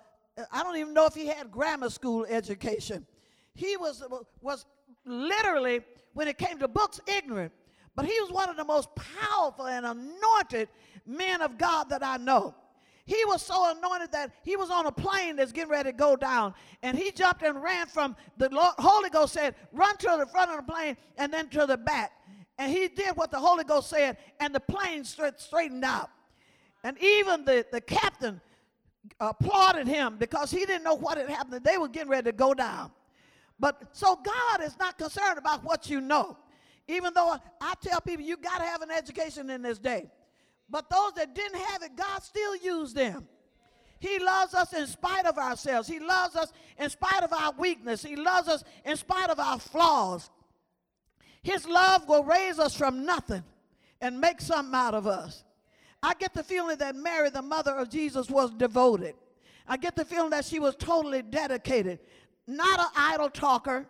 I 0.50 0.64
don't 0.64 0.76
even 0.76 0.92
know 0.92 1.06
if 1.06 1.14
he 1.14 1.26
had 1.28 1.52
grammar 1.52 1.88
school 1.88 2.26
education. 2.28 3.06
He 3.54 3.76
was 3.76 4.02
was 4.40 4.66
literally 5.10 5.80
when 6.14 6.28
it 6.28 6.38
came 6.38 6.58
to 6.58 6.68
books 6.68 7.00
ignorant, 7.06 7.52
but 7.96 8.04
he 8.04 8.18
was 8.20 8.30
one 8.30 8.48
of 8.48 8.56
the 8.56 8.64
most 8.64 8.88
powerful 8.94 9.66
and 9.66 9.84
anointed 9.84 10.68
men 11.06 11.42
of 11.42 11.58
God 11.58 11.90
that 11.90 12.04
I 12.04 12.16
know. 12.16 12.54
He 13.04 13.24
was 13.24 13.42
so 13.42 13.76
anointed 13.76 14.12
that 14.12 14.30
he 14.44 14.56
was 14.56 14.70
on 14.70 14.86
a 14.86 14.92
plane 14.92 15.34
that's 15.34 15.50
getting 15.50 15.70
ready 15.70 15.90
to 15.90 15.96
go 15.96 16.14
down. 16.14 16.54
And 16.82 16.96
he 16.96 17.10
jumped 17.10 17.42
and 17.42 17.60
ran 17.60 17.88
from 17.88 18.14
the 18.36 18.48
Lord, 18.50 18.74
Holy 18.78 19.10
Ghost 19.10 19.32
said, 19.32 19.56
run 19.72 19.96
to 19.96 20.16
the 20.18 20.26
front 20.26 20.50
of 20.52 20.64
the 20.64 20.72
plane 20.72 20.96
and 21.18 21.32
then 21.32 21.48
to 21.48 21.66
the 21.66 21.76
back. 21.76 22.12
And 22.58 22.70
he 22.70 22.88
did 22.88 23.16
what 23.16 23.32
the 23.32 23.38
Holy 23.38 23.64
Ghost 23.64 23.90
said, 23.90 24.18
and 24.38 24.54
the 24.54 24.60
plane 24.60 25.02
straight, 25.02 25.40
straightened 25.40 25.84
out. 25.84 26.10
And 26.84 26.96
even 27.02 27.44
the, 27.44 27.66
the 27.72 27.80
captain 27.80 28.40
applauded 29.18 29.88
him 29.88 30.16
because 30.18 30.50
he 30.50 30.64
didn't 30.66 30.84
know 30.84 30.94
what 30.94 31.18
had 31.18 31.28
happened. 31.28 31.64
They 31.64 31.78
were 31.78 31.88
getting 31.88 32.10
ready 32.10 32.30
to 32.30 32.36
go 32.36 32.54
down. 32.54 32.92
But 33.60 33.90
so 33.92 34.16
God 34.16 34.64
is 34.64 34.76
not 34.78 34.98
concerned 34.98 35.38
about 35.38 35.62
what 35.62 35.88
you 35.88 36.00
know. 36.00 36.38
Even 36.88 37.12
though 37.14 37.36
I 37.60 37.74
tell 37.82 38.00
people 38.00 38.24
you 38.24 38.36
got 38.36 38.58
to 38.58 38.64
have 38.64 38.82
an 38.82 38.90
education 38.90 39.50
in 39.50 39.62
this 39.62 39.78
day. 39.78 40.10
But 40.68 40.88
those 40.88 41.12
that 41.16 41.34
didn't 41.34 41.60
have 41.60 41.82
it, 41.82 41.94
God 41.94 42.22
still 42.22 42.56
used 42.56 42.96
them. 42.96 43.28
He 43.98 44.18
loves 44.18 44.54
us 44.54 44.72
in 44.72 44.86
spite 44.86 45.26
of 45.26 45.36
ourselves. 45.36 45.86
He 45.86 46.00
loves 46.00 46.34
us 46.34 46.52
in 46.78 46.88
spite 46.88 47.22
of 47.22 47.32
our 47.34 47.52
weakness. 47.52 48.02
He 48.02 48.16
loves 48.16 48.48
us 48.48 48.64
in 48.84 48.96
spite 48.96 49.28
of 49.28 49.38
our 49.38 49.58
flaws. 49.58 50.30
His 51.42 51.68
love 51.68 52.08
will 52.08 52.24
raise 52.24 52.58
us 52.58 52.74
from 52.74 53.04
nothing 53.04 53.44
and 54.00 54.18
make 54.18 54.40
something 54.40 54.74
out 54.74 54.94
of 54.94 55.06
us. 55.06 55.44
I 56.02 56.14
get 56.14 56.32
the 56.32 56.42
feeling 56.42 56.78
that 56.78 56.96
Mary, 56.96 57.28
the 57.28 57.42
mother 57.42 57.76
of 57.76 57.90
Jesus, 57.90 58.30
was 58.30 58.50
devoted. 58.52 59.14
I 59.68 59.76
get 59.76 59.96
the 59.96 60.04
feeling 60.04 60.30
that 60.30 60.46
she 60.46 60.58
was 60.58 60.74
totally 60.76 61.22
dedicated, 61.22 62.00
not 62.50 62.80
an 62.80 62.86
idle 62.96 63.30
talker, 63.30 63.86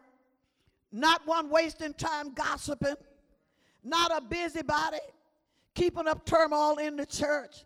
not 0.92 1.26
one 1.26 1.48
wasting 1.48 1.94
time 1.94 2.32
gossiping, 2.34 2.96
not 3.82 4.16
a 4.16 4.20
busybody, 4.20 4.98
keeping 5.74 6.06
up 6.06 6.24
turmoil 6.24 6.76
in 6.76 6.96
the 6.96 7.06
church, 7.06 7.64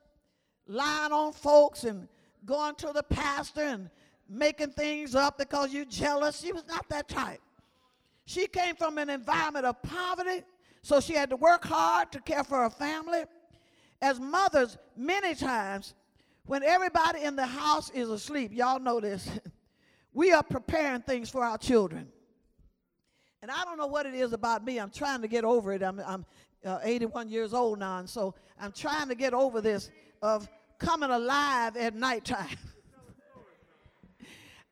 lying 0.66 1.12
on 1.12 1.32
folks 1.32 1.84
and 1.84 2.08
going 2.46 2.74
to 2.76 2.92
the 2.94 3.02
pastor 3.02 3.62
and 3.62 3.90
making 4.28 4.70
things 4.70 5.14
up 5.14 5.38
because 5.38 5.72
you're 5.72 5.84
jealous. 5.84 6.40
She 6.40 6.52
was 6.52 6.64
not 6.68 6.88
that 6.90 7.08
type. 7.08 7.40
She 8.26 8.46
came 8.46 8.74
from 8.76 8.98
an 8.98 9.10
environment 9.10 9.66
of 9.66 9.82
poverty, 9.82 10.44
so 10.82 11.00
she 11.00 11.14
had 11.14 11.30
to 11.30 11.36
work 11.36 11.64
hard 11.64 12.12
to 12.12 12.20
care 12.20 12.44
for 12.44 12.62
her 12.62 12.70
family. 12.70 13.24
As 14.00 14.20
mothers, 14.20 14.78
many 14.96 15.34
times, 15.34 15.94
when 16.46 16.62
everybody 16.62 17.22
in 17.22 17.36
the 17.36 17.46
house 17.46 17.90
is 17.90 18.08
asleep, 18.10 18.52
y'all 18.52 18.78
know 18.78 19.00
this, 19.00 19.28
we 20.14 20.32
are 20.32 20.42
preparing 20.42 21.02
things 21.02 21.28
for 21.28 21.44
our 21.44 21.58
children. 21.58 22.08
And 23.42 23.50
I 23.50 23.64
don't 23.64 23.76
know 23.76 23.88
what 23.88 24.06
it 24.06 24.14
is 24.14 24.32
about 24.32 24.64
me. 24.64 24.78
I'm 24.78 24.90
trying 24.90 25.20
to 25.20 25.28
get 25.28 25.44
over 25.44 25.72
it. 25.72 25.82
I'm, 25.82 26.00
I'm 26.00 26.24
uh, 26.64 26.78
81 26.82 27.28
years 27.28 27.52
old 27.52 27.80
now, 27.80 27.98
and 27.98 28.08
so 28.08 28.34
I'm 28.58 28.72
trying 28.72 29.08
to 29.08 29.14
get 29.14 29.34
over 29.34 29.60
this 29.60 29.90
of 30.22 30.48
coming 30.78 31.10
alive 31.10 31.76
at 31.76 31.94
nighttime. 31.94 32.56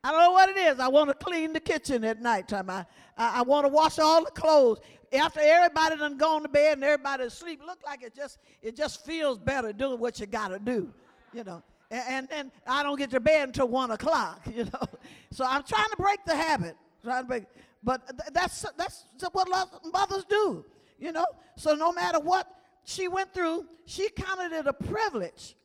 I 0.03 0.11
don't 0.11 0.21
know 0.21 0.31
what 0.31 0.49
it 0.49 0.57
is. 0.57 0.79
I 0.79 0.87
want 0.87 1.09
to 1.09 1.13
clean 1.13 1.53
the 1.53 1.59
kitchen 1.59 2.03
at 2.03 2.21
nighttime. 2.21 2.69
I, 2.69 2.85
I, 3.17 3.39
I 3.39 3.41
want 3.43 3.65
to 3.65 3.69
wash 3.69 3.99
all 3.99 4.25
the 4.25 4.31
clothes. 4.31 4.79
After 5.13 5.39
everybody 5.41 5.97
done 5.97 6.17
gone 6.17 6.41
to 6.41 6.49
bed 6.49 6.73
and 6.73 6.83
everybody 6.83 7.25
asleep, 7.25 7.61
look 7.63 7.77
like 7.85 8.01
it 8.01 8.15
just 8.15 8.39
it 8.63 8.75
just 8.75 9.05
feels 9.05 9.37
better 9.37 9.71
doing 9.71 9.99
what 9.99 10.19
you 10.19 10.25
got 10.25 10.47
to 10.47 10.57
do, 10.57 10.91
you 11.31 11.43
know. 11.43 11.61
And 11.93 12.27
then 12.27 12.51
I 12.65 12.81
don't 12.81 12.97
get 12.97 13.11
to 13.11 13.19
bed 13.19 13.49
until 13.49 13.67
one 13.67 13.91
o'clock, 13.91 14.41
you 14.55 14.65
know. 14.65 14.87
So 15.31 15.45
I'm 15.45 15.63
trying 15.63 15.89
to 15.89 15.97
break 15.97 16.25
the 16.25 16.35
habit. 16.35 16.75
Trying 17.03 17.23
to 17.23 17.27
break, 17.27 17.43
but 17.83 18.01
that's 18.33 18.65
that's 18.77 19.05
what 19.31 19.47
mothers 19.91 20.25
do. 20.25 20.65
You 20.97 21.11
know? 21.11 21.25
So 21.57 21.75
no 21.75 21.91
matter 21.91 22.19
what 22.19 22.47
she 22.85 23.07
went 23.07 23.33
through, 23.33 23.65
she 23.85 24.09
counted 24.09 24.57
it 24.57 24.67
a 24.67 24.73
privilege 24.73 25.55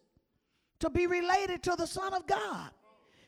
to 0.80 0.90
be 0.90 1.06
related 1.06 1.62
to 1.64 1.76
the 1.76 1.86
Son 1.86 2.12
of 2.12 2.26
God. 2.26 2.70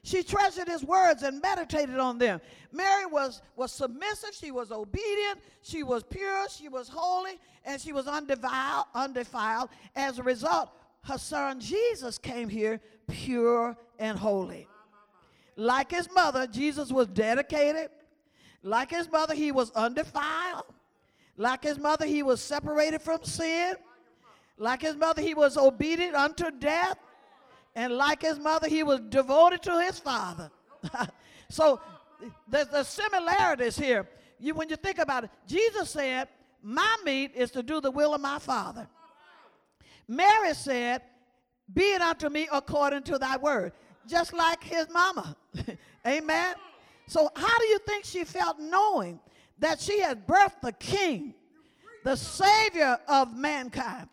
She 0.02 0.22
treasured 0.22 0.66
his 0.66 0.82
words 0.82 1.22
and 1.22 1.42
meditated 1.42 1.98
on 1.98 2.18
them. 2.18 2.40
Mary 2.72 3.04
was, 3.06 3.42
was 3.54 3.70
submissive, 3.70 4.30
she 4.32 4.50
was 4.50 4.72
obedient, 4.72 5.40
she 5.62 5.82
was 5.82 6.02
pure, 6.04 6.48
she 6.48 6.68
was 6.68 6.88
holy, 6.88 7.38
and 7.64 7.80
she 7.80 7.92
was 7.92 8.06
undefiled, 8.06 8.86
undefiled. 8.94 9.68
As 9.94 10.18
a 10.18 10.22
result, 10.22 10.70
her 11.02 11.18
son 11.18 11.60
Jesus 11.60 12.18
came 12.18 12.48
here 12.48 12.80
pure 13.08 13.76
and 13.98 14.18
holy. 14.18 14.66
Like 15.56 15.90
his 15.90 16.08
mother, 16.12 16.46
Jesus 16.46 16.90
was 16.90 17.06
dedicated. 17.08 17.90
Like 18.62 18.90
his 18.90 19.10
mother, 19.10 19.34
he 19.34 19.52
was 19.52 19.70
undefiled. 19.72 20.64
Like 21.36 21.64
his 21.64 21.78
mother, 21.78 22.06
he 22.06 22.22
was 22.22 22.40
separated 22.40 23.00
from 23.02 23.24
sin. 23.24 23.74
Like 24.58 24.82
his 24.82 24.96
mother, 24.96 25.22
he 25.22 25.34
was 25.34 25.56
obedient 25.56 26.14
unto 26.14 26.50
death. 26.50 26.98
And 27.74 27.94
like 27.94 28.22
his 28.22 28.38
mother, 28.38 28.68
he 28.68 28.82
was 28.82 29.00
devoted 29.00 29.62
to 29.62 29.80
his 29.80 29.98
father. 29.98 30.50
so 31.48 31.80
there's 32.48 32.68
the 32.68 32.82
similarities 32.82 33.78
here. 33.78 34.08
You, 34.38 34.54
when 34.54 34.68
you 34.68 34.76
think 34.76 34.98
about 34.98 35.24
it, 35.24 35.30
Jesus 35.46 35.90
said, 35.90 36.28
My 36.62 36.96
meat 37.04 37.32
is 37.34 37.50
to 37.52 37.62
do 37.62 37.80
the 37.80 37.90
will 37.90 38.14
of 38.14 38.20
my 38.20 38.38
father. 38.38 38.88
Mary 40.10 40.54
said, 40.54 41.02
Be 41.72 41.82
it 41.82 42.00
unto 42.02 42.28
me 42.28 42.48
according 42.52 43.04
to 43.04 43.16
thy 43.16 43.36
word. 43.36 43.72
Just 44.08 44.32
like 44.32 44.60
his 44.60 44.88
mama. 44.90 45.36
Amen. 46.06 46.54
So, 47.06 47.30
how 47.36 47.58
do 47.58 47.64
you 47.66 47.78
think 47.86 48.04
she 48.04 48.24
felt 48.24 48.58
knowing 48.58 49.20
that 49.60 49.80
she 49.80 50.00
had 50.00 50.26
birthed 50.26 50.62
the 50.62 50.72
king, 50.72 51.34
the 52.02 52.16
savior 52.16 52.98
of 53.06 53.36
mankind? 53.36 54.08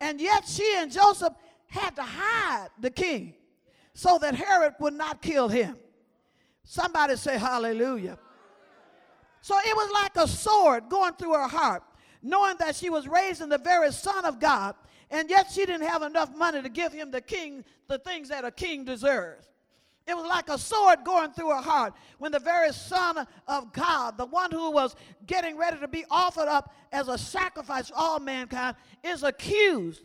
And 0.00 0.18
yet 0.18 0.48
she 0.48 0.66
and 0.78 0.90
Joseph 0.90 1.34
had 1.66 1.94
to 1.96 2.02
hide 2.02 2.68
the 2.80 2.90
king 2.90 3.34
so 3.92 4.18
that 4.22 4.34
Herod 4.34 4.74
would 4.80 4.94
not 4.94 5.20
kill 5.20 5.48
him. 5.48 5.76
Somebody 6.62 7.16
say 7.16 7.36
hallelujah. 7.36 8.18
So 9.42 9.58
it 9.58 9.76
was 9.76 9.90
like 9.92 10.16
a 10.16 10.26
sword 10.26 10.88
going 10.88 11.12
through 11.14 11.34
her 11.34 11.48
heart, 11.48 11.82
knowing 12.22 12.56
that 12.60 12.74
she 12.76 12.88
was 12.88 13.06
raising 13.06 13.50
the 13.50 13.58
very 13.58 13.92
Son 13.92 14.24
of 14.24 14.40
God, 14.40 14.74
and 15.14 15.30
yet 15.30 15.48
she 15.48 15.64
didn't 15.64 15.86
have 15.86 16.02
enough 16.02 16.34
money 16.34 16.60
to 16.60 16.68
give 16.68 16.92
him 16.92 17.12
the 17.12 17.20
king 17.20 17.64
the 17.86 17.98
things 17.98 18.30
that 18.30 18.44
a 18.44 18.50
king 18.50 18.84
deserves. 18.84 19.48
It 20.08 20.16
was 20.16 20.26
like 20.26 20.48
a 20.48 20.58
sword 20.58 21.04
going 21.04 21.30
through 21.30 21.50
her 21.50 21.62
heart 21.62 21.94
when 22.18 22.32
the 22.32 22.40
very 22.40 22.72
Son 22.72 23.24
of 23.46 23.72
God, 23.72 24.18
the 24.18 24.26
one 24.26 24.50
who 24.50 24.72
was 24.72 24.96
getting 25.24 25.56
ready 25.56 25.78
to 25.78 25.86
be 25.86 26.04
offered 26.10 26.48
up 26.48 26.74
as 26.90 27.06
a 27.06 27.16
sacrifice 27.16 27.90
for 27.90 27.94
all 27.96 28.18
mankind, 28.18 28.74
is 29.04 29.22
accused 29.22 30.02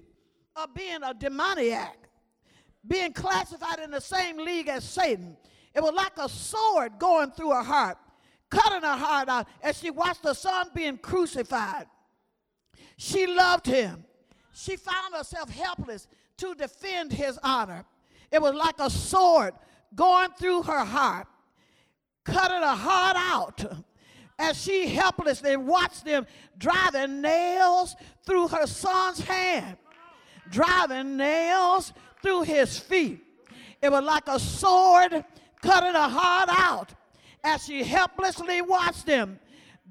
of 0.55 0.75
being 0.75 0.99
a 1.03 1.13
demoniac, 1.15 1.97
being 2.87 3.11
classified 3.11 3.79
in 3.79 3.89
the 3.89 3.99
same 3.99 4.37
league 4.37 4.67
as 4.67 4.83
Satan. 4.83 5.35
It 5.73 5.81
was 5.81 5.93
like 5.93 6.17
a 6.17 6.29
sword 6.29 6.99
going 6.99 7.31
through 7.31 7.49
her 7.49 7.63
heart, 7.63 7.97
cutting 8.51 8.83
her 8.83 8.95
heart 8.95 9.27
out 9.27 9.47
as 9.63 9.79
she 9.79 9.89
watched 9.89 10.21
the 10.21 10.35
Son 10.35 10.67
being 10.75 10.99
crucified. 10.99 11.87
She 12.95 13.25
loved 13.25 13.65
him. 13.65 14.05
She 14.59 14.75
found 14.75 15.15
herself 15.15 15.49
helpless 15.49 16.07
to 16.37 16.53
defend 16.53 17.13
his 17.13 17.39
honor. 17.41 17.85
It 18.29 18.41
was 18.41 18.53
like 18.53 18.75
a 18.79 18.89
sword 18.89 19.53
going 19.95 20.31
through 20.37 20.63
her 20.63 20.83
heart, 20.83 21.27
cutting 22.25 22.61
her 22.61 22.75
heart 22.75 23.15
out 23.17 23.83
as 24.37 24.61
she 24.61 24.87
helplessly 24.87 25.55
watched 25.55 26.03
them 26.03 26.27
driving 26.57 27.21
nails 27.21 27.95
through 28.25 28.49
her 28.49 28.67
son's 28.67 29.21
hand, 29.21 29.77
driving 30.49 31.15
nails 31.15 31.93
through 32.21 32.41
his 32.43 32.77
feet. 32.77 33.21
It 33.81 33.89
was 33.89 34.03
like 34.03 34.27
a 34.27 34.39
sword 34.39 35.23
cutting 35.61 35.93
her 35.93 36.09
heart 36.09 36.49
out 36.51 36.93
as 37.45 37.63
she 37.63 37.83
helplessly 37.83 38.61
watched 38.61 39.05
them 39.05 39.39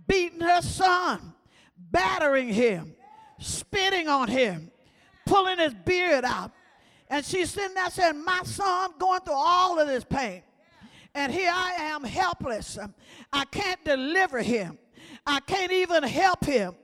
beating 0.07 0.41
her 0.43 0.61
son, 0.61 1.33
battering 1.91 2.49
him, 2.49 2.95
spitting 3.39 4.09
on 4.09 4.29
him, 4.29 4.71
pulling 5.27 5.59
his 5.59 5.75
beard 5.75 6.25
out, 6.25 6.53
and 7.11 7.25
she's 7.25 7.51
sitting 7.51 7.75
there 7.75 7.91
saying, 7.91 8.23
My 8.25 8.41
son 8.45 8.91
going 8.99 9.21
through 9.21 9.35
all 9.35 9.79
of 9.79 9.89
this 9.89 10.05
pain. 10.05 10.43
And 11.15 11.33
here 11.33 11.51
I 11.53 11.73
am 11.79 12.05
helpless. 12.05 12.79
I 13.33 13.45
can't 13.47 13.83
deliver 13.85 14.43
him. 14.43 14.79
I 15.27 15.41
can't 15.41 15.73
even 15.73 16.03
help 16.03 16.45
him. 16.45 16.75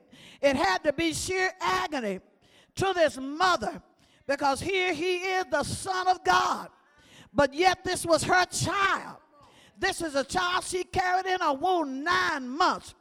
It 0.41 0.57
had 0.57 0.83
to 0.85 0.93
be 0.93 1.13
sheer 1.13 1.51
agony 1.61 2.21
to 2.77 2.93
this 2.95 3.19
mother 3.19 3.83
because 4.27 4.61
here 4.61 4.93
he 4.95 5.17
is, 5.17 5.45
the 5.51 5.63
Son 5.63 6.09
of 6.09 6.25
God. 6.25 6.69
But 7.33 7.53
yet, 7.53 7.85
this 7.85 8.07
was 8.07 8.23
her 8.25 8.45
child. 8.47 9.17
This 9.79 10.01
is 10.01 10.15
a 10.15 10.25
child 10.25 10.65
she 10.65 10.85
carried 10.85 11.27
in 11.27 11.43
a 11.43 11.53
womb 11.53 12.05
nine 12.05 12.49
months. 12.49 12.95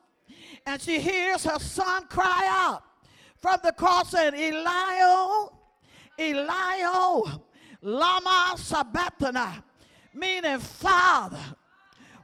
And 0.66 0.82
she 0.82 1.00
hears 1.00 1.44
her 1.44 1.60
son 1.60 2.08
cry 2.08 2.46
out 2.48 2.84
from 3.44 3.60
the 3.62 3.74
cross 3.74 4.12
saying, 4.12 4.34
Elio, 4.36 5.52
Elio, 6.18 7.44
Lama 7.82 8.54
Sabachthani, 8.56 9.62
meaning, 10.14 10.60
Father, 10.60 11.38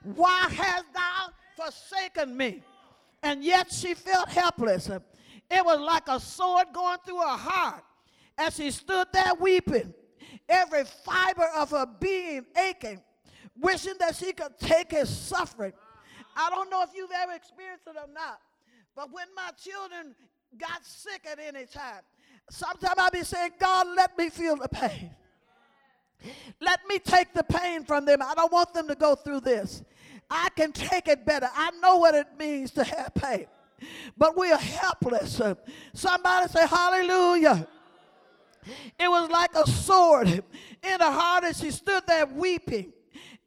why 0.01 0.47
hast 0.49 0.85
thou 0.93 1.27
forsaken 1.57 2.37
me? 2.37 2.63
And 3.21 3.43
yet 3.43 3.69
she 3.69 3.95
felt 3.95 4.29
helpless. 4.29 4.87
It 4.87 5.65
was 5.65 5.81
like 5.81 6.07
a 6.07 6.21
sword 6.21 6.67
going 6.71 6.99
through 7.05 7.19
her 7.19 7.37
heart 7.37 7.83
as 8.37 8.55
she 8.55 8.71
stood 8.71 9.07
there 9.11 9.33
weeping, 9.41 9.93
every 10.47 10.85
fiber 10.85 11.49
of 11.57 11.71
her 11.71 11.85
being 11.99 12.45
aching, 12.57 13.01
wishing 13.59 13.95
that 13.99 14.15
she 14.15 14.31
could 14.31 14.57
take 14.57 14.91
his 14.91 15.09
suffering. 15.09 15.73
I 16.37 16.49
don't 16.49 16.69
know 16.69 16.81
if 16.81 16.91
you've 16.95 17.11
ever 17.11 17.33
experienced 17.33 17.87
it 17.87 17.97
or 17.97 18.07
not, 18.13 18.39
but 18.95 19.11
when 19.11 19.27
my 19.35 19.51
children 19.61 20.15
got 20.57 20.85
sick 20.85 21.25
at 21.29 21.39
any 21.39 21.65
time, 21.65 22.01
Sometimes 22.49 22.95
I 22.97 23.09
be 23.09 23.23
saying, 23.23 23.51
God, 23.59 23.87
let 23.95 24.17
me 24.17 24.29
feel 24.29 24.55
the 24.55 24.67
pain. 24.67 25.11
Let 26.59 26.79
me 26.87 26.99
take 26.99 27.33
the 27.33 27.43
pain 27.43 27.85
from 27.85 28.05
them. 28.05 28.21
I 28.21 28.33
don't 28.33 28.51
want 28.51 28.73
them 28.73 28.87
to 28.87 28.95
go 28.95 29.15
through 29.15 29.41
this. 29.41 29.83
I 30.29 30.49
can 30.55 30.71
take 30.71 31.07
it 31.07 31.25
better. 31.25 31.47
I 31.53 31.71
know 31.81 31.97
what 31.97 32.15
it 32.15 32.27
means 32.37 32.71
to 32.71 32.83
have 32.83 33.13
pain. 33.13 33.45
But 34.17 34.37
we 34.37 34.51
are 34.51 34.57
helpless. 34.57 35.41
Somebody 35.93 36.47
say, 36.51 36.67
Hallelujah. 36.67 37.67
It 38.99 39.09
was 39.09 39.29
like 39.29 39.55
a 39.55 39.65
sword 39.65 40.27
in 40.27 40.99
her 40.99 41.11
heart 41.11 41.45
as 41.45 41.59
she 41.59 41.71
stood 41.71 42.03
there 42.05 42.25
weeping, 42.25 42.91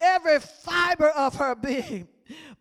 every 0.01 0.41
fiber 0.41 1.11
of 1.11 1.35
her 1.37 1.55
being. 1.55 2.09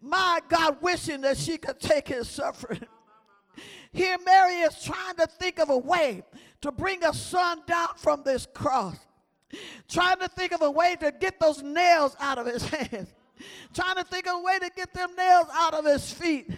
My 0.02 0.40
God, 0.50 0.78
wishing 0.82 1.22
that 1.22 1.38
she 1.38 1.58
could 1.58 1.80
take 1.80 2.10
his 2.10 2.30
suffering. 2.30 2.86
Here, 3.94 4.18
Mary 4.26 4.56
is 4.62 4.82
trying 4.82 5.16
to 5.16 5.28
think 5.28 5.60
of 5.60 5.70
a 5.70 5.78
way 5.78 6.24
to 6.62 6.72
bring 6.72 7.02
her 7.02 7.14
son 7.14 7.62
down 7.68 7.90
from 7.98 8.24
this 8.24 8.48
cross, 8.54 8.98
trying 9.90 10.20
to 10.20 10.30
think 10.30 10.54
of 10.54 10.62
a 10.62 10.72
way 10.72 10.96
to 11.02 11.12
get 11.12 11.40
those 11.40 11.62
nails 11.62 12.16
out 12.20 12.38
of 12.38 12.46
his 12.46 12.64
hands, 12.70 13.14
trying 13.74 13.96
to 13.98 14.04
think 14.04 14.28
of 14.28 14.36
a 14.36 14.42
way 14.42 14.60
to 14.60 14.72
get 14.76 14.94
them 14.94 15.16
nails 15.18 15.48
out 15.54 15.74
of 15.74 15.86
his 15.86 16.12
feet, 16.12 16.50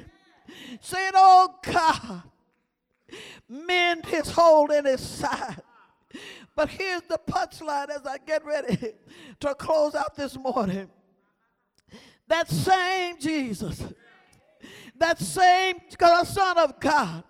saying, 0.81 1.11
Oh 1.15 1.55
God, 1.63 2.23
mend 3.49 4.05
his 4.05 4.29
hold 4.29 4.71
in 4.71 4.85
his 4.85 5.01
side. 5.01 5.61
But 6.55 6.69
here's 6.69 7.01
the 7.03 7.19
punchline 7.27 7.89
as 7.89 8.05
I 8.05 8.19
get 8.19 8.45
ready 8.45 8.93
to 9.39 9.55
close 9.55 9.95
out 9.95 10.15
this 10.15 10.37
morning. 10.37 10.87
That 12.27 12.47
same 12.47 13.19
Jesus 13.19 13.81
that 15.03 15.19
same 15.19 15.75
Son 16.23 16.57
of 16.57 16.79
God, 16.79 17.25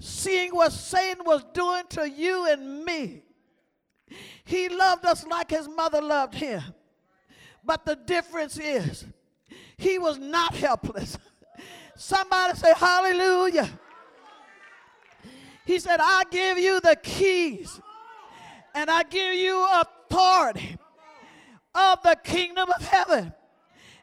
seeing 0.00 0.50
what 0.50 0.72
Satan 0.72 1.24
was 1.24 1.44
doing 1.54 1.84
to 1.90 2.10
you 2.10 2.50
and 2.50 2.84
me, 2.84 3.22
he 4.44 4.68
loved 4.68 5.06
us 5.06 5.24
like 5.24 5.50
his 5.50 5.68
mother 5.68 6.02
loved 6.02 6.34
him. 6.34 6.60
But 7.64 7.84
the 7.84 7.94
difference 7.94 8.58
is, 8.58 9.04
he 9.76 10.00
was 10.00 10.18
not 10.18 10.56
helpless. 10.56 11.16
Somebody 11.96 12.58
say, 12.58 12.72
Hallelujah. 12.74 13.70
He 15.66 15.78
said, 15.78 16.00
I 16.00 16.24
give 16.32 16.58
you 16.58 16.80
the 16.80 16.96
keys 17.00 17.80
and 18.74 18.90
I 18.90 19.04
give 19.04 19.34
you 19.34 19.64
authority 19.72 20.76
of 21.76 22.02
the 22.02 22.16
kingdom 22.24 22.68
of 22.70 22.82
heaven. 22.82 23.32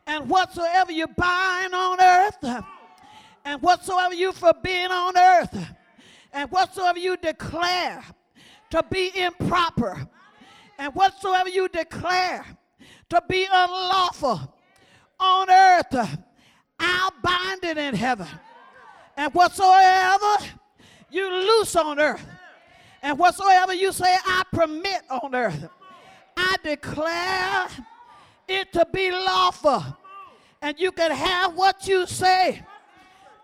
And 0.07 0.29
whatsoever 0.29 0.93
you 0.93 1.07
bind 1.07 1.73
on 1.73 1.99
earth 1.99 2.63
and 3.45 3.61
whatsoever 3.61 4.15
you 4.15 4.31
forbid 4.31 4.89
on 4.89 5.15
earth, 5.15 5.57
and 6.33 6.49
whatsoever 6.51 6.97
you 6.97 7.15
declare 7.15 8.03
to 8.71 8.83
be 8.89 9.11
improper, 9.15 10.07
and 10.79 10.93
whatsoever 10.95 11.47
you 11.47 11.69
declare 11.69 12.43
to 13.09 13.21
be 13.29 13.47
unlawful 13.49 14.53
on 15.19 15.49
earth, 15.49 16.19
I'll 16.79 17.13
bind 17.23 17.63
it 17.63 17.77
in 17.77 17.93
heaven. 17.93 18.27
And 19.15 19.33
whatsoever 19.33 20.37
you 21.09 21.31
loose 21.31 21.75
on 21.75 21.99
earth, 21.99 22.25
and 23.01 23.17
whatsoever 23.17 23.73
you 23.73 23.91
say 23.93 24.17
I 24.25 24.43
permit 24.51 25.03
on 25.09 25.35
earth, 25.35 25.69
I 26.35 26.55
declare 26.63 27.67
it 28.47 28.73
to 28.73 28.85
be 28.91 29.11
lawful. 29.11 29.85
And 30.61 30.79
you 30.79 30.91
can 30.91 31.11
have 31.11 31.55
what 31.55 31.87
you 31.87 32.07
say 32.07 32.63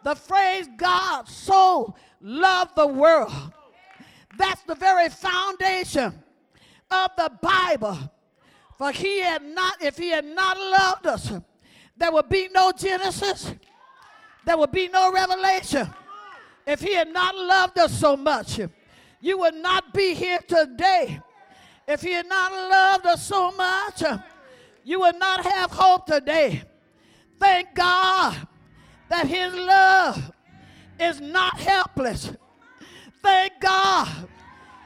the 0.04 0.16
phrase 0.16 0.68
God 0.78 1.28
so 1.28 1.96
loved 2.20 2.76
the 2.76 2.88
world. 2.88 3.32
That's 4.38 4.62
the 4.64 4.76
very 4.76 5.10
foundation 5.10 6.14
of 6.90 7.12
the 7.18 7.32
Bible. 7.42 7.98
For 8.78 8.92
he 8.92 9.20
had 9.20 9.44
not, 9.44 9.82
if 9.82 9.98
he 9.98 10.10
had 10.10 10.26
not 10.26 10.58
loved 10.58 11.08
us, 11.08 11.32
there 11.98 12.12
would 12.12 12.30
be 12.30 12.50
no 12.52 12.72
Genesis, 12.72 13.54
there 14.46 14.58
would 14.58 14.72
be 14.72 14.88
no 14.88 15.12
revelation. 15.12 15.88
If 16.66 16.82
he 16.82 16.94
had 16.94 17.12
not 17.12 17.36
loved 17.36 17.78
us 17.80 17.92
so 17.92 18.16
much, 18.16 18.60
you 19.20 19.38
would 19.38 19.56
not 19.56 19.94
be 19.94 20.14
here 20.14 20.40
today. 20.48 21.20
If 21.88 22.02
he 22.02 22.14
had 22.14 22.28
not 22.28 22.52
loved 22.52 23.06
us 23.06 23.26
so 23.28 23.52
much, 23.52 24.04
you 24.84 25.00
would 25.02 25.20
not 25.20 25.46
have 25.46 25.72
hope 25.72 26.06
today. 26.06 26.64
Thank 27.40 27.76
God 27.76 28.48
that 29.12 29.28
his 29.28 29.54
love 29.54 30.32
is 30.98 31.20
not 31.20 31.60
helpless. 31.60 32.32
Thank 33.22 33.52
God 33.60 34.08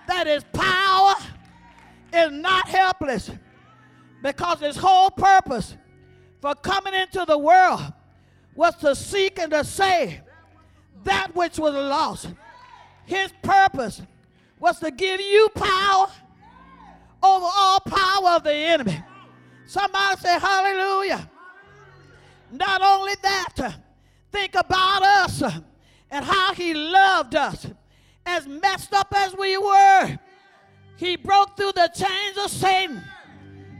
that 0.07 0.25
his 0.25 0.43
power 0.51 1.13
is 2.11 2.31
not 2.31 2.67
helpless 2.67 3.29
because 4.23 4.61
his 4.61 4.77
whole 4.77 5.11
purpose 5.11 5.77
for 6.41 6.55
coming 6.55 6.95
into 6.95 7.23
the 7.27 7.38
world 7.38 7.93
was 8.55 8.75
to 8.77 8.95
seek 8.95 9.38
and 9.38 9.51
to 9.51 9.63
save 9.63 10.19
that 11.03 11.35
which 11.35 11.59
was 11.59 11.75
lost. 11.75 12.29
His 13.05 13.31
purpose 13.43 14.01
was 14.59 14.79
to 14.79 14.89
give 14.89 15.21
you 15.21 15.49
power 15.53 16.07
over 17.21 17.45
all 17.45 17.79
power 17.81 18.29
of 18.38 18.43
the 18.43 18.55
enemy. 18.55 19.03
Somebody 19.67 20.19
say 20.19 20.39
hallelujah. 20.39 21.29
Not 22.51 22.81
only 22.81 23.13
that, 23.21 23.75
think 24.35 24.55
about 24.55 25.01
us 25.01 25.41
and 26.11 26.25
how 26.25 26.53
he 26.53 26.73
loved 26.73 27.35
us 27.35 27.67
as 28.25 28.45
messed 28.45 28.93
up 28.93 29.07
as 29.15 29.33
we 29.37 29.57
were. 29.57 30.19
He 30.97 31.15
broke 31.15 31.55
through 31.55 31.71
the 31.71 31.89
chains 31.95 32.37
of 32.43 32.51
Satan 32.51 33.01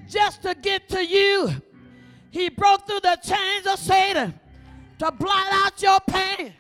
just 0.08 0.44
to 0.44 0.56
get 0.56 0.88
to 0.90 1.06
you. 1.06 1.50
He 2.32 2.48
broke 2.50 2.88
through 2.88 3.02
the 3.02 3.20
chains 3.22 3.68
of 3.68 3.80
Satan 3.80 4.34
to 5.00 5.12
blot 5.12 5.48
out 5.52 5.82
your 5.82 6.00
pain, 6.08 6.54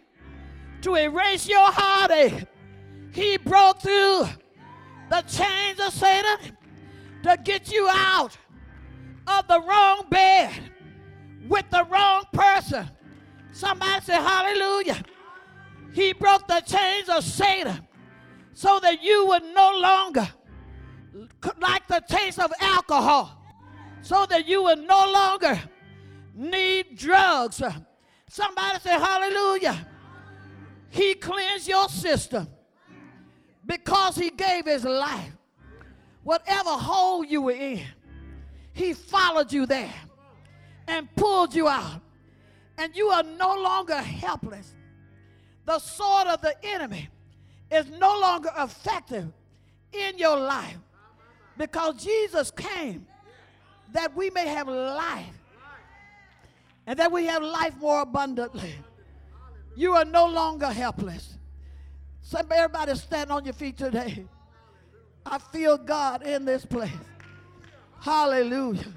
to 0.81 0.95
erase 0.95 1.47
your 1.47 1.71
heartache. 1.71 2.47
He 3.13 3.37
broke 3.37 3.81
through 3.81 4.27
the 5.09 5.21
chains 5.21 5.79
of 5.79 5.93
Satan 5.93 6.57
to 7.23 7.37
get 7.43 7.71
you 7.71 7.87
out 7.89 8.37
of 9.25 9.47
the 9.47 9.61
wrong 9.61 10.05
bed 10.09 10.51
with 11.47 11.69
the 11.69 11.85
wrong 11.85 12.23
person. 12.33 12.89
Somebody 13.55 14.03
say, 14.03 14.15
Hallelujah. 14.15 15.01
He 15.93 16.11
broke 16.11 16.45
the 16.45 16.59
chains 16.59 17.07
of 17.07 17.23
Satan 17.23 17.87
so 18.51 18.81
that 18.81 19.01
you 19.01 19.27
would 19.27 19.43
no 19.43 19.79
longer 19.79 20.27
like 21.61 21.87
the 21.87 22.03
taste 22.05 22.37
of 22.37 22.51
alcohol, 22.59 23.41
so 24.01 24.25
that 24.25 24.45
you 24.45 24.63
would 24.63 24.79
no 24.79 25.09
longer 25.09 25.57
need 26.33 26.97
drugs. 26.97 27.61
Somebody 28.27 28.79
say, 28.81 28.89
Hallelujah. 28.89 29.87
He 30.89 31.13
cleansed 31.13 31.69
your 31.69 31.87
system 31.87 32.49
because 33.65 34.17
He 34.17 34.31
gave 34.31 34.65
His 34.65 34.83
life. 34.83 35.31
Whatever 36.23 36.71
hole 36.71 37.23
you 37.23 37.43
were 37.43 37.51
in, 37.51 37.85
He 38.73 38.91
followed 38.91 39.53
you 39.53 39.65
there 39.65 39.93
and 40.89 41.07
pulled 41.15 41.55
you 41.55 41.69
out. 41.69 42.01
And 42.77 42.95
you 42.95 43.07
are 43.07 43.23
no 43.23 43.55
longer 43.55 43.97
helpless. 43.97 44.73
The 45.65 45.79
sword 45.79 46.27
of 46.27 46.41
the 46.41 46.55
enemy 46.63 47.09
is 47.71 47.89
no 47.89 48.19
longer 48.19 48.51
effective 48.57 49.31
in 49.91 50.17
your 50.17 50.37
life 50.37 50.77
because 51.57 52.03
Jesus 52.03 52.51
came 52.51 53.05
that 53.93 54.15
we 54.15 54.29
may 54.29 54.47
have 54.47 54.67
life 54.67 55.25
and 56.85 56.99
that 56.99 57.11
we 57.11 57.25
have 57.25 57.41
life 57.41 57.75
more 57.77 58.01
abundantly. 58.01 58.75
You 59.75 59.93
are 59.93 60.05
no 60.05 60.27
longer 60.27 60.67
helpless. 60.67 61.37
So 62.21 62.39
everybody 62.39 62.95
stand 62.95 63.31
on 63.31 63.45
your 63.45 63.53
feet 63.53 63.77
today. 63.77 64.25
I 65.25 65.37
feel 65.37 65.77
God 65.77 66.23
in 66.23 66.45
this 66.45 66.65
place. 66.65 66.91
Hallelujah. 67.99 68.93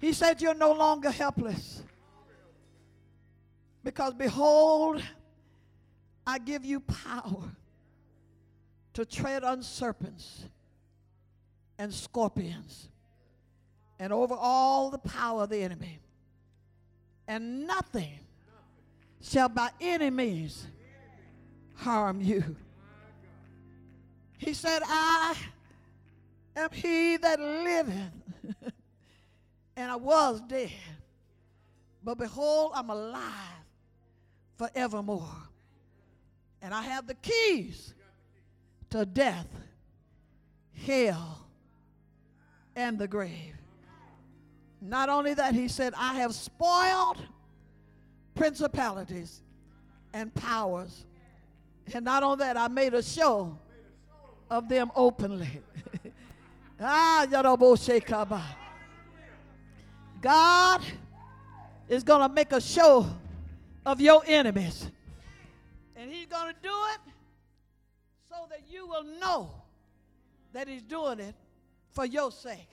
He 0.00 0.12
said, 0.12 0.40
You're 0.40 0.54
no 0.54 0.72
longer 0.72 1.10
helpless. 1.10 1.82
Because 3.82 4.14
behold, 4.14 5.02
I 6.26 6.38
give 6.38 6.64
you 6.64 6.80
power 6.80 7.50
to 8.94 9.04
tread 9.04 9.42
on 9.44 9.62
serpents 9.62 10.44
and 11.78 11.92
scorpions 11.92 12.88
and 13.98 14.12
over 14.12 14.34
all 14.34 14.90
the 14.90 14.98
power 14.98 15.44
of 15.44 15.50
the 15.50 15.62
enemy. 15.62 16.00
And 17.26 17.66
nothing 17.66 18.18
shall 19.22 19.48
by 19.48 19.70
any 19.80 20.10
means 20.10 20.66
harm 21.76 22.20
you. 22.20 22.56
He 24.38 24.54
said, 24.54 24.82
I 24.84 25.36
am 26.56 26.70
he 26.72 27.18
that 27.18 27.38
liveth, 27.38 28.72
and 29.76 29.90
I 29.90 29.96
was 29.96 30.40
dead. 30.42 30.70
But 32.02 32.18
behold, 32.18 32.72
I'm 32.74 32.90
alive 32.90 33.24
forevermore. 34.56 35.36
And 36.62 36.74
I 36.74 36.82
have 36.82 37.06
the 37.06 37.14
keys 37.14 37.94
to 38.90 39.06
death, 39.06 39.48
hell, 40.86 41.46
and 42.76 42.98
the 42.98 43.08
grave. 43.08 43.54
Not 44.80 45.08
only 45.08 45.34
that, 45.34 45.54
he 45.54 45.68
said, 45.68 45.92
I 45.96 46.14
have 46.14 46.34
spoiled 46.34 47.18
principalities 48.34 49.42
and 50.12 50.34
powers. 50.34 51.04
And 51.92 52.04
not 52.04 52.22
only 52.22 52.44
that, 52.44 52.56
I 52.56 52.68
made 52.68 52.94
a 52.94 53.02
show 53.02 53.58
of 54.50 54.68
them 54.68 54.90
openly. 54.96 55.60
ah, 56.80 57.26
God 60.20 60.82
is 61.88 62.02
going 62.04 62.28
to 62.28 62.32
make 62.32 62.52
a 62.52 62.60
show 62.60 63.06
of 63.84 64.00
your 64.00 64.22
enemies. 64.26 64.88
And 65.96 66.10
he's 66.10 66.26
going 66.26 66.52
to 66.54 66.60
do 66.62 66.74
it 66.94 67.12
so 68.28 68.36
that 68.50 68.62
you 68.70 68.86
will 68.86 69.04
know 69.20 69.50
that 70.52 70.68
he's 70.68 70.82
doing 70.82 71.20
it 71.20 71.34
for 71.90 72.04
your 72.04 72.30
sake. 72.30 72.68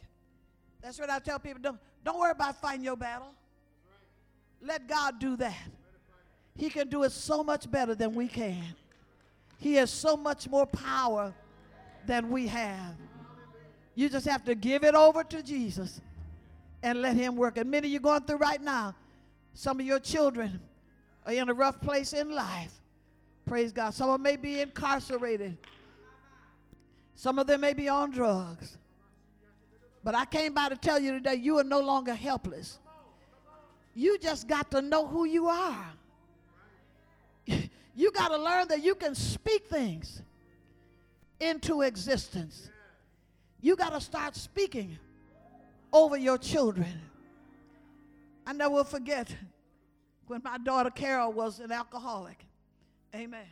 That's 0.82 1.00
what 1.00 1.10
I 1.10 1.20
tell 1.20 1.40
people. 1.40 1.62
Don't, 1.62 1.80
don't 2.04 2.20
worry 2.20 2.32
about 2.32 2.60
fighting 2.62 2.84
your 2.84 2.96
battle. 2.96 3.34
Let 4.62 4.88
God 4.88 5.20
do 5.20 5.36
that. 5.38 5.56
He 6.56 6.70
can 6.70 6.90
do 6.90 7.04
it 7.04 7.12
so 7.12 7.44
much 7.44 7.70
better 7.70 7.96
than 7.96 8.14
we 8.14 8.28
can. 8.28 8.64
He 9.60 9.76
has 9.76 9.92
so 9.92 10.18
much 10.18 10.50
more 10.50 10.66
power 10.66 11.34
than 12.06 12.30
we 12.30 12.48
have. 12.48 12.96
You 13.96 14.10
just 14.10 14.28
have 14.28 14.44
to 14.46 14.56
give 14.56 14.84
it 14.84 14.96
over 14.96 15.24
to 15.24 15.42
Jesus 15.42 16.02
and 16.84 17.02
let 17.02 17.16
him 17.16 17.36
work. 17.36 17.58
And 17.58 17.70
many 17.70 17.88
of 17.88 17.94
you 17.94 18.00
going 18.00 18.22
through 18.22 18.38
right 18.38 18.62
now, 18.62 18.96
some 19.54 19.80
of 19.80 19.86
your 19.86 20.00
children 20.00 20.60
are 21.26 21.34
in 21.34 21.50
a 21.50 21.54
rough 21.54 21.82
place 21.82 22.14
in 22.14 22.32
life. 22.32 22.74
Praise 23.46 23.72
God. 23.72 23.94
Some 23.94 24.10
of 24.10 24.16
them 24.16 24.24
may 24.24 24.36
be 24.36 24.62
incarcerated. 24.62 25.58
Some 27.16 27.40
of 27.40 27.48
them 27.48 27.62
may 27.62 27.74
be 27.74 27.90
on 27.90 28.12
drugs. 28.12 28.78
But 30.04 30.16
I 30.16 30.26
came 30.26 30.54
by 30.54 30.70
to 30.70 30.76
tell 30.76 31.00
you 31.00 31.12
today 31.14 31.36
you 31.36 31.58
are 31.58 31.64
no 31.64 31.80
longer 31.80 32.14
helpless. 32.14 32.80
You 33.96 34.20
just 34.20 34.48
got 34.48 34.70
to 34.72 34.82
know 34.82 35.08
who 35.08 35.26
you 35.26 35.48
are. 35.48 35.86
You 37.98 38.12
got 38.12 38.28
to 38.28 38.38
learn 38.38 38.68
that 38.68 38.84
you 38.84 38.94
can 38.94 39.16
speak 39.16 39.66
things 39.66 40.22
into 41.40 41.82
existence. 41.82 42.70
You 43.60 43.76
got 43.76 43.90
to 43.94 44.00
start 44.00 44.36
speaking 44.36 45.00
over 45.92 46.18
your 46.18 46.38
children. 46.38 47.02
I 48.46 48.54
never 48.54 48.84
forget 48.84 49.36
when 50.28 50.42
my 50.44 50.58
daughter 50.58 50.90
Carol 50.90 51.32
was 51.34 51.60
an 51.60 51.72
alcoholic. 51.72 52.46
Amen. 53.16 53.48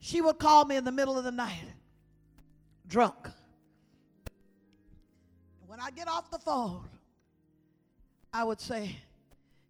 She 0.00 0.20
would 0.20 0.38
call 0.38 0.64
me 0.64 0.76
in 0.76 0.84
the 0.84 0.92
middle 0.92 1.18
of 1.18 1.24
the 1.24 1.32
night, 1.32 1.64
drunk. 2.86 3.28
When 5.66 5.80
I 5.80 5.90
get 5.90 6.08
off 6.08 6.30
the 6.30 6.38
phone, 6.38 6.88
I 8.32 8.44
would 8.44 8.60
say, 8.60 8.96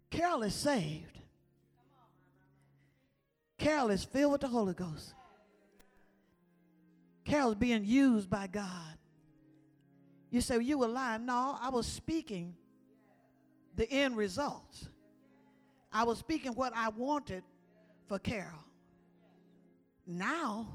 Carol 0.09 0.43
is 0.43 0.55
saved. 0.55 1.19
Carol 3.57 3.89
is 3.89 4.03
filled 4.03 4.31
with 4.31 4.41
the 4.41 4.47
Holy 4.47 4.73
Ghost. 4.73 5.13
Carol's 7.25 7.55
being 7.55 7.83
used 7.83 8.29
by 8.29 8.47
God. 8.47 8.98
You 10.31 10.41
say, 10.41 10.57
well, 10.57 10.65
you 10.65 10.77
were 10.77 10.87
lying. 10.87 11.25
No, 11.25 11.57
I 11.59 11.69
was 11.69 11.87
speaking 11.87 12.55
the 13.75 13.89
end 13.91 14.15
results. 14.17 14.89
I 15.91 16.03
was 16.03 16.19
speaking 16.19 16.51
what 16.53 16.73
I 16.75 16.89
wanted 16.89 17.43
for 18.07 18.19
Carol. 18.19 18.63
Now, 20.05 20.67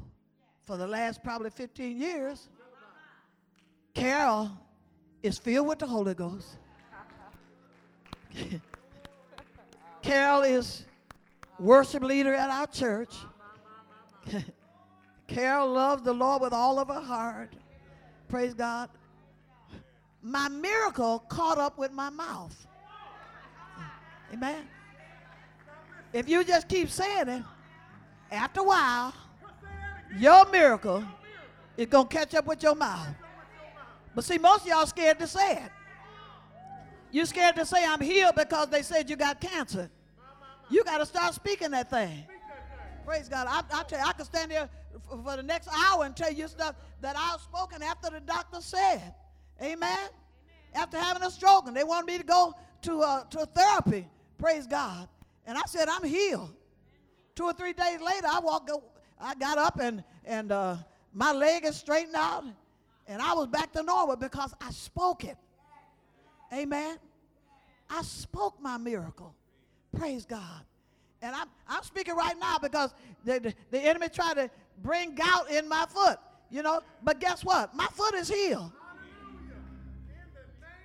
for 0.65 0.77
the 0.77 0.87
last 0.87 1.23
probably 1.23 1.51
15 1.51 2.01
years, 2.01 2.49
Carol 3.93 4.51
is 5.23 5.39
filled 5.39 5.69
with 5.69 5.79
the 5.79 5.87
Holy 5.87 6.15
Ghost. 6.15 6.59
Carol 10.03 10.43
is 10.43 10.85
worship 11.59 12.03
leader 12.03 12.35
at 12.35 12.51
our 12.51 12.67
church. 12.67 13.15
Carol 15.27 15.73
loves 15.73 16.03
the 16.03 16.13
Lord 16.13 16.43
with 16.43 16.53
all 16.53 16.79
of 16.79 16.89
her 16.89 17.01
heart. 17.01 17.55
Praise 18.29 18.55
God. 18.55 18.89
My 20.27 20.49
miracle 20.49 21.19
caught 21.29 21.59
up 21.59 21.77
with 21.77 21.93
my 21.93 22.09
mouth. 22.09 22.67
Amen. 24.33 24.67
If 26.15 26.29
you 26.29 26.43
just 26.45 26.67
keep 26.67 26.89
saying 26.89 27.29
it, 27.29 27.43
after 28.33 28.61
a 28.61 28.65
while, 28.65 29.13
Your 30.17 30.49
miracle 30.51 31.05
is 31.77 31.87
going 31.87 32.07
to 32.07 32.17
catch 32.17 32.35
up 32.35 32.47
with 32.47 32.63
your 32.63 32.75
mouth. 32.75 33.09
But 34.15 34.25
see, 34.25 34.39
most 34.39 34.63
of 34.63 34.69
y'all 34.69 34.87
scared 34.87 35.19
to 35.19 35.27
say 35.27 35.57
it. 35.57 35.71
You're 37.11 37.27
scared 37.27 37.57
to 37.57 37.67
say 37.67 37.85
I'm 37.85 38.01
healed 38.01 38.35
because 38.37 38.69
they 38.69 38.83
said 38.83 39.11
you 39.11 39.17
got 39.17 39.41
cancer. 39.41 39.91
You 40.71 40.85
got 40.85 40.99
to 40.99 41.07
start 41.07 41.35
speaking 41.35 41.71
that 41.73 41.91
thing. 41.91 42.25
Praise 43.05 43.29
God. 43.29 43.47
I, 43.49 43.63
I 43.73 43.83
tell 43.83 43.99
you, 43.99 44.05
I 44.07 44.13
could 44.13 44.27
stand 44.27 44.51
there 44.51 44.69
for, 45.09 45.23
for 45.23 45.37
the 45.37 45.43
next 45.43 45.69
hour 45.69 46.05
and 46.05 46.17
tell 46.17 46.33
you 46.33 46.49
stuff 46.49 46.77
that 47.01 47.17
I've 47.19 47.41
spoken 47.41 47.83
after 47.83 48.11
the 48.11 48.21
doctor 48.21 48.61
said. 48.61 49.15
Amen. 49.63 50.09
After 50.75 50.99
having 50.99 51.23
a 51.23 51.31
stroke, 51.31 51.69
and 51.69 51.77
they 51.77 51.85
wanted 51.85 52.07
me 52.07 52.19
to 52.19 52.25
go 52.25 52.55
to 52.83 53.01
uh, 53.01 53.25
to 53.25 53.47
therapy. 53.47 54.07
Praise 54.39 54.67
God. 54.67 55.09
And 55.47 55.57
I 55.57 55.63
said 55.67 55.89
I'm 55.89 56.05
healed. 56.05 56.53
Two 57.35 57.45
or 57.45 57.53
three 57.53 57.73
days 57.73 58.01
later, 58.01 58.27
I 58.29 58.41
walked. 58.41 58.71
I 59.21 59.35
got 59.35 59.59
up 59.59 59.79
and 59.81 60.03
and 60.25 60.51
uh, 60.51 60.77
my 61.13 61.33
leg 61.33 61.65
is 61.65 61.77
straightened 61.77 62.17
out, 62.17 62.45
and 63.07 63.23
I 63.23 63.35
was 63.35 63.47
back 63.47 63.73
to 63.73 63.83
normal 63.83 64.17
because 64.17 64.53
I 64.61 64.71
spoke 64.71 65.25
it. 65.25 65.37
Amen. 66.53 66.99
I 67.91 68.03
spoke 68.03 68.61
my 68.61 68.77
miracle. 68.77 69.35
Praise 69.97 70.25
God. 70.25 70.63
And 71.23 71.35
I'm, 71.35 71.49
I'm 71.69 71.83
speaking 71.83 72.15
right 72.15 72.35
now 72.39 72.59
because 72.61 72.95
the, 73.25 73.41
the, 73.41 73.55
the 73.71 73.79
enemy 73.81 74.09
tried 74.09 74.35
to 74.35 74.51
bring 74.83 75.15
gout 75.15 75.51
in 75.51 75.69
my 75.69 75.87
foot, 75.89 76.19
you 76.51 76.63
know. 76.63 76.81
But 77.03 77.21
guess 77.21 77.45
what? 77.45 77.75
My 77.75 77.87
foot 77.93 78.15
is 78.15 78.29
healed. 78.29 78.73